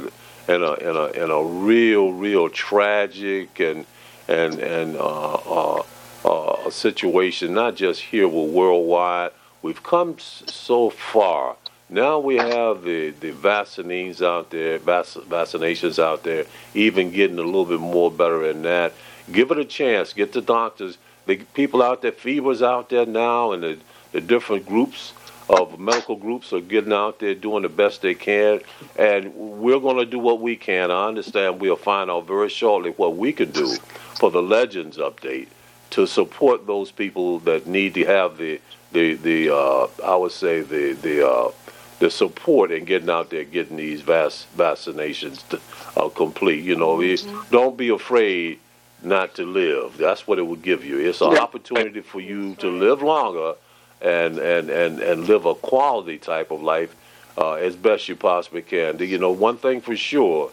in 0.52 0.62
a, 0.64 0.72
in 0.74 0.96
a, 0.96 1.06
in 1.24 1.30
a 1.30 1.42
real, 1.44 2.12
real 2.12 2.48
tragic 2.48 3.60
and, 3.60 3.86
and, 4.26 4.58
and, 4.58 4.96
uh, 4.96 5.34
uh, 5.34 5.82
uh, 6.24 6.70
situation, 6.70 7.54
not 7.54 7.76
just 7.76 8.00
here, 8.00 8.28
but 8.28 8.44
worldwide. 8.44 9.32
We've 9.62 9.82
come 9.82 10.18
so 10.18 10.90
far. 10.90 11.56
Now 11.88 12.18
we 12.18 12.36
have 12.36 12.82
the, 12.82 13.10
the 13.10 13.30
vaccines 13.30 14.22
out 14.22 14.50
there, 14.50 14.78
vac- 14.78 15.06
vaccinations 15.06 16.02
out 16.02 16.22
there, 16.22 16.46
even 16.74 17.10
getting 17.10 17.38
a 17.38 17.42
little 17.42 17.66
bit 17.66 17.80
more 17.80 18.10
better 18.10 18.46
than 18.46 18.62
that. 18.62 18.94
Give 19.30 19.50
it 19.50 19.58
a 19.58 19.64
chance. 19.64 20.12
Get 20.12 20.32
the 20.32 20.40
doctors, 20.40 20.98
the 21.26 21.36
people 21.36 21.82
out 21.82 22.02
there, 22.02 22.12
fevers 22.12 22.62
out 22.62 22.88
there 22.88 23.06
now, 23.06 23.52
and 23.52 23.62
the, 23.62 23.78
the 24.12 24.20
different 24.20 24.66
groups 24.66 25.12
of 25.48 25.78
medical 25.78 26.16
groups 26.16 26.52
are 26.54 26.60
getting 26.60 26.92
out 26.92 27.18
there 27.18 27.34
doing 27.34 27.62
the 27.62 27.68
best 27.68 28.00
they 28.00 28.14
can. 28.14 28.60
And 28.96 29.34
we're 29.34 29.80
going 29.80 29.98
to 29.98 30.06
do 30.06 30.18
what 30.18 30.40
we 30.40 30.56
can. 30.56 30.90
I 30.90 31.06
understand 31.06 31.60
we'll 31.60 31.76
find 31.76 32.10
out 32.10 32.26
very 32.26 32.48
shortly 32.48 32.90
what 32.92 33.16
we 33.16 33.32
can 33.32 33.50
do 33.50 33.74
for 34.18 34.30
the 34.30 34.42
Legends 34.42 34.96
update 34.96 35.48
to 35.94 36.08
support 36.08 36.66
those 36.66 36.90
people 36.90 37.38
that 37.38 37.68
need 37.68 37.94
to 37.94 38.04
have 38.04 38.36
the 38.36 38.60
the 38.90 39.14
the 39.14 39.54
uh, 39.54 39.86
I 40.04 40.16
would 40.16 40.32
say 40.32 40.60
the 40.60 40.92
the 40.92 41.28
uh, 41.28 41.52
the 42.00 42.10
support 42.10 42.72
in 42.72 42.84
getting 42.84 43.08
out 43.08 43.30
there 43.30 43.44
getting 43.44 43.76
these 43.76 44.00
vac- 44.00 44.46
vaccinations 44.56 45.48
to, 45.50 45.60
uh, 45.96 46.08
complete. 46.08 46.64
You 46.64 46.74
know, 46.74 46.96
mm-hmm. 46.96 47.50
don't 47.52 47.76
be 47.76 47.90
afraid 47.90 48.58
not 49.04 49.36
to 49.36 49.46
live. 49.46 49.96
That's 49.96 50.26
what 50.26 50.40
it 50.40 50.46
would 50.46 50.62
give 50.62 50.84
you. 50.84 50.98
It's 50.98 51.20
an 51.20 51.32
yeah. 51.32 51.38
opportunity 51.38 52.00
for 52.00 52.20
you 52.20 52.56
to 52.56 52.68
live 52.68 53.00
longer 53.00 53.54
and 54.00 54.38
and 54.38 54.70
and 54.70 54.98
and 54.98 55.28
live 55.28 55.46
a 55.46 55.54
quality 55.54 56.18
type 56.18 56.50
of 56.50 56.60
life 56.60 56.96
uh, 57.38 57.52
as 57.52 57.76
best 57.76 58.08
you 58.08 58.16
possibly 58.16 58.62
can. 58.62 58.98
You 58.98 59.18
know, 59.18 59.30
one 59.30 59.58
thing 59.58 59.80
for 59.80 59.94
sure, 59.94 60.50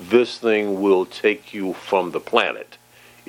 this 0.00 0.38
thing 0.38 0.80
will 0.82 1.06
take 1.06 1.54
you 1.54 1.74
from 1.74 2.10
the 2.10 2.20
planet 2.20 2.76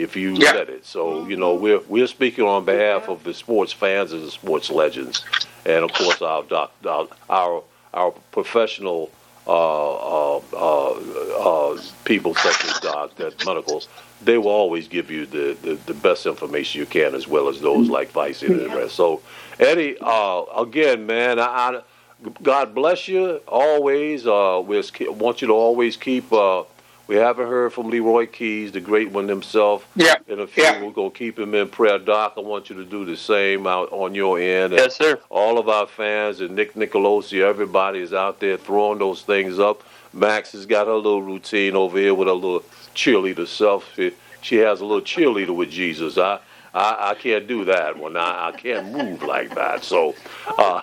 if 0.01 0.15
you 0.15 0.33
yeah. 0.33 0.53
let 0.53 0.69
it. 0.69 0.85
So 0.85 1.27
you 1.27 1.37
know 1.37 1.55
we're 1.55 1.81
we're 1.87 2.07
speaking 2.07 2.45
on 2.45 2.65
behalf 2.65 3.09
of 3.09 3.23
the 3.23 3.33
sports 3.33 3.73
fans 3.73 4.11
and 4.11 4.23
the 4.23 4.31
sports 4.31 4.69
legends, 4.69 5.23
and 5.65 5.83
of 5.83 5.93
course 5.93 6.21
our 6.21 6.43
doc, 6.43 6.73
our 6.85 7.07
our, 7.29 7.63
our 7.93 8.11
professional 8.31 9.11
uh, 9.47 10.35
uh, 10.35 10.41
uh, 10.53 10.91
uh, 10.91 11.81
people 12.05 12.35
such 12.35 12.63
as 12.63 12.79
Doc, 12.79 13.15
that 13.15 13.43
medical, 13.43 13.83
they 14.23 14.37
will 14.37 14.51
always 14.51 14.87
give 14.87 15.09
you 15.09 15.25
the, 15.25 15.57
the, 15.63 15.73
the, 15.87 15.95
best 15.95 16.27
information 16.27 16.79
you 16.79 16.85
can, 16.85 17.15
as 17.15 17.27
well 17.27 17.49
as 17.49 17.59
those 17.59 17.89
like 17.89 18.11
Vice 18.11 18.43
and 18.43 18.59
the 18.59 18.69
rest. 18.69 18.95
So, 18.95 19.23
Eddie, 19.59 19.97
uh, 19.99 20.43
again, 20.55 21.07
man, 21.07 21.39
I, 21.39 21.43
I, 21.45 21.81
God 22.43 22.75
bless 22.75 23.07
you 23.07 23.41
always. 23.47 24.27
Uh, 24.27 24.61
we 24.63 24.81
want 25.09 25.41
you 25.41 25.47
to 25.47 25.53
always 25.53 25.97
keep 25.97 26.31
we 27.11 27.17
haven't 27.17 27.49
heard 27.49 27.73
from 27.73 27.89
Leroy 27.89 28.25
Keyes, 28.25 28.71
the 28.71 28.79
great 28.79 29.11
one 29.11 29.27
himself. 29.27 29.85
Yeah. 29.97 30.15
In 30.29 30.39
a 30.39 30.47
few, 30.47 30.63
yeah. 30.63 30.81
we're 30.81 30.91
going 30.91 31.11
to 31.11 31.17
keep 31.17 31.37
him 31.37 31.53
in 31.53 31.67
prayer. 31.67 31.99
Doc, 31.99 32.35
I 32.37 32.39
want 32.39 32.69
you 32.69 32.77
to 32.77 32.85
do 32.85 33.03
the 33.03 33.17
same 33.17 33.67
out 33.67 33.91
on 33.91 34.15
your 34.15 34.39
end. 34.39 34.71
And 34.71 34.75
yes, 34.75 34.95
sir. 34.95 35.19
All 35.29 35.57
of 35.57 35.67
our 35.67 35.87
fans 35.87 36.39
and 36.39 36.55
Nick 36.55 36.73
Nicolosi, 36.73 37.41
everybody 37.41 37.99
is 37.99 38.13
out 38.13 38.39
there 38.39 38.55
throwing 38.55 38.99
those 38.99 39.23
things 39.23 39.59
up. 39.59 39.83
Max 40.13 40.53
has 40.53 40.65
got 40.65 40.87
her 40.87 40.93
little 40.93 41.21
routine 41.21 41.75
over 41.75 41.97
here 41.97 42.13
with 42.13 42.29
her 42.29 42.33
little 42.33 42.63
cheerleader 42.95 43.45
self. 43.45 43.93
She, 43.93 44.13
she 44.41 44.55
has 44.59 44.79
a 44.79 44.85
little 44.85 45.01
cheerleader 45.01 45.53
with 45.53 45.69
Jesus. 45.69 46.17
I, 46.17 46.39
I, 46.73 47.11
I 47.11 47.13
can't 47.15 47.47
do 47.47 47.65
that 47.65 47.97
one. 47.97 48.15
I, 48.15 48.49
I 48.49 48.51
can't 48.51 48.91
move 48.91 49.23
like 49.23 49.53
that. 49.55 49.83
So, 49.83 50.15
uh, 50.57 50.81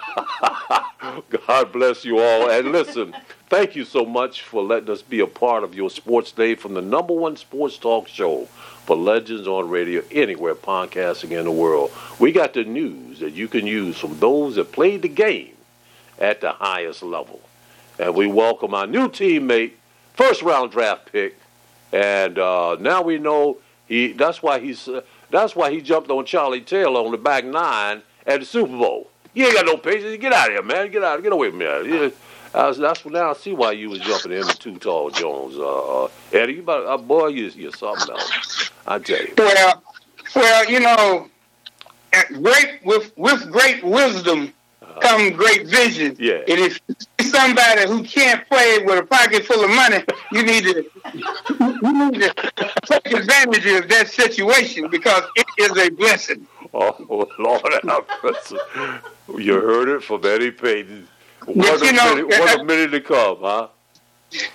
God 1.46 1.72
bless 1.72 2.04
you 2.04 2.18
all. 2.18 2.50
And 2.50 2.72
listen, 2.72 3.14
Thank 3.48 3.76
you 3.76 3.86
so 3.86 4.04
much 4.04 4.42
for 4.42 4.62
letting 4.62 4.90
us 4.90 5.00
be 5.00 5.20
a 5.20 5.26
part 5.26 5.64
of 5.64 5.74
your 5.74 5.88
sports 5.88 6.32
day 6.32 6.54
from 6.54 6.74
the 6.74 6.82
number 6.82 7.14
one 7.14 7.34
sports 7.34 7.78
talk 7.78 8.06
show 8.06 8.44
for 8.84 8.94
Legends 8.94 9.48
on 9.48 9.70
Radio 9.70 10.02
anywhere 10.10 10.54
podcasting 10.54 11.30
in 11.30 11.46
the 11.46 11.50
world. 11.50 11.90
We 12.18 12.30
got 12.30 12.52
the 12.52 12.64
news 12.64 13.20
that 13.20 13.32
you 13.32 13.48
can 13.48 13.66
use 13.66 13.96
from 13.96 14.18
those 14.20 14.56
that 14.56 14.70
played 14.72 15.00
the 15.00 15.08
game 15.08 15.56
at 16.18 16.42
the 16.42 16.52
highest 16.52 17.02
level. 17.02 17.40
And 17.98 18.14
we 18.14 18.26
welcome 18.26 18.74
our 18.74 18.86
new 18.86 19.08
teammate, 19.08 19.72
first 20.12 20.42
round 20.42 20.70
draft 20.70 21.10
pick. 21.10 21.38
And 21.90 22.38
uh, 22.38 22.76
now 22.78 23.00
we 23.00 23.16
know 23.16 23.56
he 23.86 24.12
that's 24.12 24.42
why 24.42 24.58
he's 24.58 24.86
uh, 24.88 25.00
that's 25.30 25.54
why 25.54 25.70
he 25.70 25.80
jumped 25.80 26.10
on 26.10 26.24
Charlie 26.24 26.60
Taylor 26.60 27.00
on 27.00 27.12
the 27.12 27.18
back 27.18 27.44
nine 27.44 28.02
at 28.26 28.40
the 28.40 28.46
Super 28.46 28.76
Bowl. 28.76 29.10
You 29.34 29.46
ain't 29.46 29.54
got 29.54 29.66
no 29.66 29.76
patience. 29.76 30.16
Get 30.20 30.32
out 30.32 30.48
of 30.48 30.54
here, 30.54 30.62
man. 30.62 30.90
Get 30.90 31.04
out. 31.04 31.22
Get 31.22 31.32
away 31.32 31.50
from 31.50 31.58
me. 31.58 32.12
Uh, 32.54 32.72
that's 32.72 33.04
now 33.04 33.30
I 33.30 33.34
see 33.34 33.52
why 33.52 33.72
you 33.72 33.90
was 33.90 34.00
jumping 34.00 34.32
in 34.32 34.40
the 34.40 34.54
Too 34.54 34.78
Tall 34.78 35.10
Jones. 35.10 35.56
Uh, 35.56 36.04
uh, 36.04 36.08
Eddie, 36.32 36.54
you 36.54 36.60
about, 36.60 36.86
uh, 36.86 36.96
boy, 36.96 37.28
you, 37.28 37.46
you're 37.54 37.72
something 37.72 38.10
else. 38.10 38.70
I 38.86 38.98
tell 38.98 39.20
you. 39.20 39.34
Well, 39.36 39.82
well, 40.34 40.70
you 40.70 40.80
know, 40.80 41.28
great 42.42 42.80
with 42.84 43.12
with 43.16 43.50
great 43.50 43.84
wisdom 43.84 44.52
uh, 44.82 44.98
come 45.00 45.32
great 45.32 45.66
vision. 45.66 46.16
Yeah. 46.18 46.40
And 46.48 46.58
if 46.58 46.80
somebody 47.30 47.86
who 47.86 48.02
can't 48.02 48.46
play 48.48 48.78
with 48.84 48.98
a 48.98 49.06
pocket 49.06 49.44
full 49.44 49.62
of 49.64 49.70
money, 49.70 50.02
you 50.32 50.42
need 50.42 50.64
to 50.64 50.84
you 51.82 52.10
need 52.10 52.20
to 52.20 52.34
take 52.84 53.12
advantage 53.12 53.66
of 53.66 53.88
that 53.88 54.08
situation 54.08 54.88
because 54.88 55.22
it 55.36 55.46
is 55.58 55.76
a 55.78 55.90
blessing. 55.90 56.46
Oh 56.74 57.26
Lord 57.38 57.62
have 57.84 58.04
mercy! 58.22 58.56
You 59.36 59.54
heard 59.60 59.88
it 59.88 60.02
from 60.02 60.24
Eddie 60.24 60.50
Payton. 60.50 61.06
What, 61.46 61.80
a, 61.80 61.86
you 61.86 61.92
know, 61.92 62.14
minute, 62.16 62.28
what 62.28 62.60
a 62.60 62.64
minute 62.64 62.90
to 62.90 63.00
come, 63.00 63.38
huh? 63.40 63.68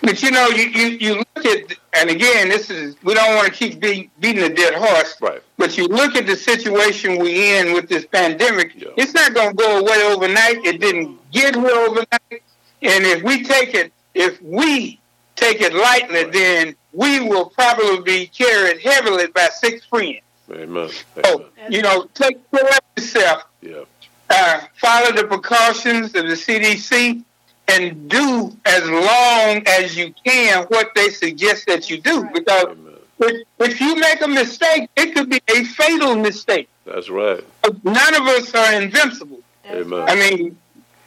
But 0.02 0.22
you 0.22 0.30
know, 0.30 0.48
you, 0.50 0.66
you, 0.66 0.88
you 1.00 1.16
look 1.16 1.46
at, 1.46 1.76
and 1.94 2.10
again, 2.12 2.48
this 2.50 2.70
is, 2.70 2.96
we 3.04 3.16
don't 3.16 3.36
want 3.36 3.52
to 3.52 3.54
keep 3.54 3.80
be, 3.80 4.12
beating 4.20 4.44
a 4.44 4.54
dead 4.54 4.76
horse, 4.76 5.16
Right. 5.20 5.42
but 5.58 5.76
you 5.78 5.88
look 5.88 6.16
at 6.16 6.28
the 6.28 6.36
situation 6.36 7.18
we're 7.18 7.60
in 7.60 7.74
with 7.74 7.90
this 7.90 8.06
pandemic, 8.06 8.74
Yeah. 8.76 8.90
it's 8.98 9.14
not 9.16 9.34
going 9.34 9.50
to 9.50 9.56
go 9.56 9.80
away 9.80 10.04
overnight. 10.04 10.64
It 10.64 10.80
didn't 10.80 11.18
get 11.32 11.56
here 11.56 11.66
overnight. 11.72 12.44
And 12.84 13.06
if 13.06 13.24
we 13.24 13.44
take 13.44 13.74
it, 13.74 13.92
if 14.14 14.42
we 14.42 15.00
take 15.36 15.62
it 15.62 15.74
lightly, 15.74 16.26
then 16.26 16.76
we 16.92 17.20
will 17.22 17.46
probably 17.50 18.02
be 18.02 18.28
carried 18.28 18.82
heavily 18.82 19.28
by 19.28 19.48
six 19.50 19.86
friends. 19.86 20.20
Amen. 20.52 20.90
So, 21.24 21.46
Amen. 21.58 21.72
you 21.72 21.82
know, 21.82 22.08
take 22.14 22.38
care 22.52 22.68
of 22.68 22.80
yourself, 22.98 23.44
Yeah. 23.62 23.84
uh, 24.30 24.62
follow 24.76 25.12
the 25.14 25.24
precautions 25.26 26.14
of 26.16 26.28
the 26.28 26.36
CDC, 26.36 27.24
and 27.70 28.10
do 28.10 28.56
as 28.66 28.88
long 28.90 29.64
as 29.66 29.96
you 29.96 30.14
can 30.26 30.64
what 30.66 30.90
they 30.96 31.10
suggest 31.10 31.66
that 31.68 31.90
you 31.90 32.00
do. 32.02 32.28
Because 32.34 32.76
if, 33.20 33.48
if 33.60 33.80
you 33.82 33.96
make 33.96 34.22
a 34.22 34.28
mistake, 34.28 34.90
it 34.98 35.16
could 35.16 35.30
be 35.30 35.42
a 35.50 35.64
fatal 35.64 36.16
mistake. 36.16 36.68
That's 36.86 37.10
right. 37.10 37.42
None 37.84 38.16
of 38.16 38.24
us 38.28 38.54
are 38.54 38.82
invincible. 38.82 39.40
Amen. 39.66 40.04
I 40.08 40.16
mean, 40.16 40.58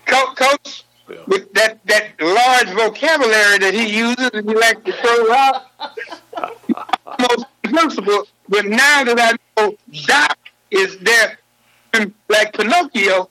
Coach, 0.06 0.84
Yeah. 1.08 1.16
with 1.28 1.52
that, 1.54 1.84
that 1.86 2.20
large 2.20 2.68
vocabulary 2.70 3.58
that 3.58 3.74
he 3.74 3.98
uses 3.98 4.30
and 4.32 4.48
he 4.48 4.56
likes 4.56 4.82
to 4.84 4.92
throw 4.92 5.32
out, 5.32 5.62
almost 7.06 7.46
invincible. 7.64 8.26
But 8.48 8.66
now 8.66 9.04
that 9.04 9.18
I 9.18 9.60
know 9.60 9.76
Doc 10.06 10.38
is 10.70 10.98
there, 10.98 11.38
like 12.28 12.52
Pinocchio, 12.52 13.30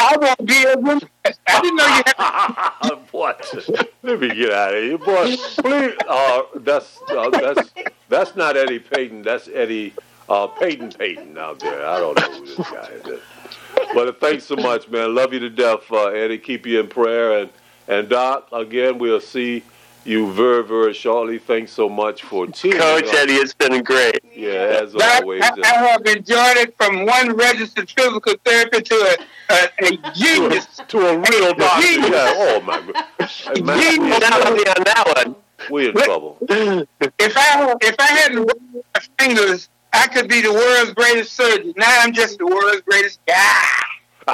I 0.00 0.16
won't 0.20 0.46
give 0.46 0.78
him. 0.78 1.00
I 1.46 1.60
didn't 1.60 1.76
know 1.76 1.86
you 1.86 2.02
had. 2.16 2.98
what? 3.10 3.54
Let 4.02 4.20
me 4.20 4.34
get 4.34 4.52
out 4.52 4.74
of 4.74 4.82
here, 4.82 4.98
boy. 4.98 5.36
Please. 5.36 5.94
Uh, 6.08 6.42
that's 6.56 6.98
uh, 7.10 7.30
that's 7.30 7.70
that's 8.08 8.36
not 8.36 8.56
Eddie 8.56 8.78
Payton. 8.78 9.22
That's 9.22 9.48
Eddie 9.48 9.92
uh, 10.28 10.46
Payton 10.46 10.92
Payton 10.92 11.36
out 11.36 11.60
there. 11.60 11.86
I 11.86 11.98
don't 11.98 12.18
know 12.18 12.30
who 12.32 12.46
this 12.46 12.70
guy 12.70 12.88
is. 13.04 13.20
But 13.94 14.20
thanks 14.20 14.44
so 14.44 14.56
much, 14.56 14.88
man. 14.88 15.14
Love 15.14 15.32
you 15.32 15.40
to 15.40 15.50
death, 15.50 15.90
uh, 15.90 16.06
Eddie. 16.06 16.38
Keep 16.38 16.66
you 16.66 16.80
in 16.80 16.88
prayer, 16.88 17.40
and 17.40 17.50
and 17.86 18.08
Doc. 18.08 18.48
Again, 18.52 18.98
we'll 18.98 19.20
see 19.20 19.62
you 20.04 20.32
very 20.32 20.64
very 20.64 20.92
shortly. 20.94 21.38
Thanks 21.38 21.72
so 21.72 21.88
much 21.88 22.22
for 22.22 22.46
tuning. 22.46 22.78
Coach 22.78 23.08
in. 23.08 23.14
Eddie, 23.16 23.34
it's 23.34 23.54
been 23.54 23.82
great. 23.82 24.20
Yeah, 24.34 24.80
as 24.82 24.92
Doc, 24.92 25.22
always. 25.22 25.42
I, 25.42 25.52
I 25.62 25.66
have 25.88 26.06
enjoyed 26.06 26.56
it 26.58 26.76
from 26.76 27.06
one 27.06 27.34
registered 27.34 27.90
physical 27.90 28.34
therapist 28.44 28.86
to 28.86 28.94
a, 28.94 29.52
a, 29.54 29.86
a 29.86 30.12
genius. 30.14 30.66
to 30.88 30.98
a 30.98 31.18
real 31.18 31.54
doctor. 31.54 31.86
Yeah. 31.86 32.32
Oh 32.36 32.60
my 32.64 32.80
God. 32.80 33.28
Hey, 33.28 33.60
man, 33.60 34.00
we 34.00 34.08
Not 34.08 34.46
only 34.46 34.66
on 34.68 34.84
that 34.84 35.12
one. 35.16 35.36
We 35.70 35.88
in 35.88 35.94
trouble. 35.94 36.38
If 36.48 37.36
I 37.36 37.74
if 37.82 37.96
I 37.98 38.06
hadn't 38.06 38.40
worked 38.40 38.60
my 38.94 39.00
fingers, 39.18 39.68
I 39.92 40.06
could 40.08 40.28
be 40.28 40.40
the 40.42 40.52
world's 40.52 40.92
greatest 40.94 41.32
surgeon. 41.34 41.74
Now 41.76 42.00
I'm 42.02 42.12
just 42.12 42.38
the 42.38 42.46
world's 42.46 42.82
greatest 42.82 43.20
guy. 43.26 43.64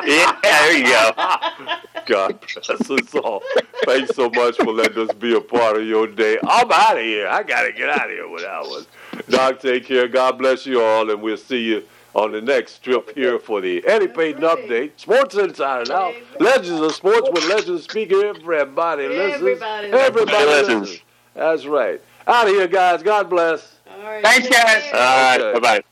Yeah, 0.06 0.36
there 0.42 0.76
you 0.76 0.84
go. 0.86 1.12
God 2.06 2.40
bless 2.40 2.90
us 2.90 3.14
all. 3.14 3.42
Thanks 3.84 4.14
so 4.16 4.28
much 4.30 4.56
for 4.56 4.72
letting 4.72 5.08
us 5.08 5.14
be 5.14 5.36
a 5.36 5.40
part 5.40 5.76
of 5.76 5.86
your 5.86 6.08
day. 6.08 6.36
I'm 6.42 6.70
out 6.72 6.96
of 6.96 7.02
here. 7.04 7.28
I 7.28 7.44
got 7.44 7.62
to 7.62 7.72
get 7.72 7.88
out 7.88 8.06
of 8.06 8.10
here 8.10 8.28
with 8.28 8.42
that 8.42 8.66
one. 8.66 8.84
Doc, 9.28 9.60
take 9.60 9.86
care. 9.86 10.08
God 10.08 10.36
bless 10.38 10.66
you 10.66 10.82
all, 10.82 11.08
and 11.10 11.22
we'll 11.22 11.36
see 11.36 11.62
you 11.62 11.84
on 12.14 12.32
the 12.32 12.40
next 12.40 12.80
trip 12.82 13.14
here 13.14 13.38
for 13.38 13.60
the 13.60 13.86
Eddie 13.86 14.08
Payton 14.08 14.42
Update. 14.42 14.92
Sports 14.96 15.36
Insider 15.36 15.92
now. 15.92 16.12
Legends 16.40 16.80
of 16.80 16.92
Sports 16.92 17.28
with 17.32 17.48
Legends 17.48 17.84
Speaker. 17.84 18.26
Everybody 18.26 19.06
listens. 19.08 19.42
Everybody 19.42 19.88
Everybody 19.92 20.44
listens. 20.44 20.80
listens. 20.80 21.02
That's 21.34 21.66
right. 21.66 22.00
Out 22.26 22.48
of 22.48 22.52
here, 22.54 22.66
guys. 22.66 23.02
God 23.04 23.30
bless. 23.30 23.73
All 24.04 24.10
right. 24.10 24.22
Thanks, 24.22 24.48
guys. 24.50 24.84
All 24.92 25.52
right. 25.52 25.62
Bye 25.62 25.82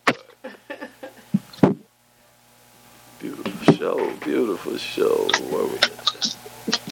bye. 1.62 1.74
Beautiful 3.18 3.74
show. 3.74 4.12
Beautiful 4.16 4.76
show. 4.76 5.28
Where 5.50 5.64
we 5.64 5.76
at? 5.76 6.36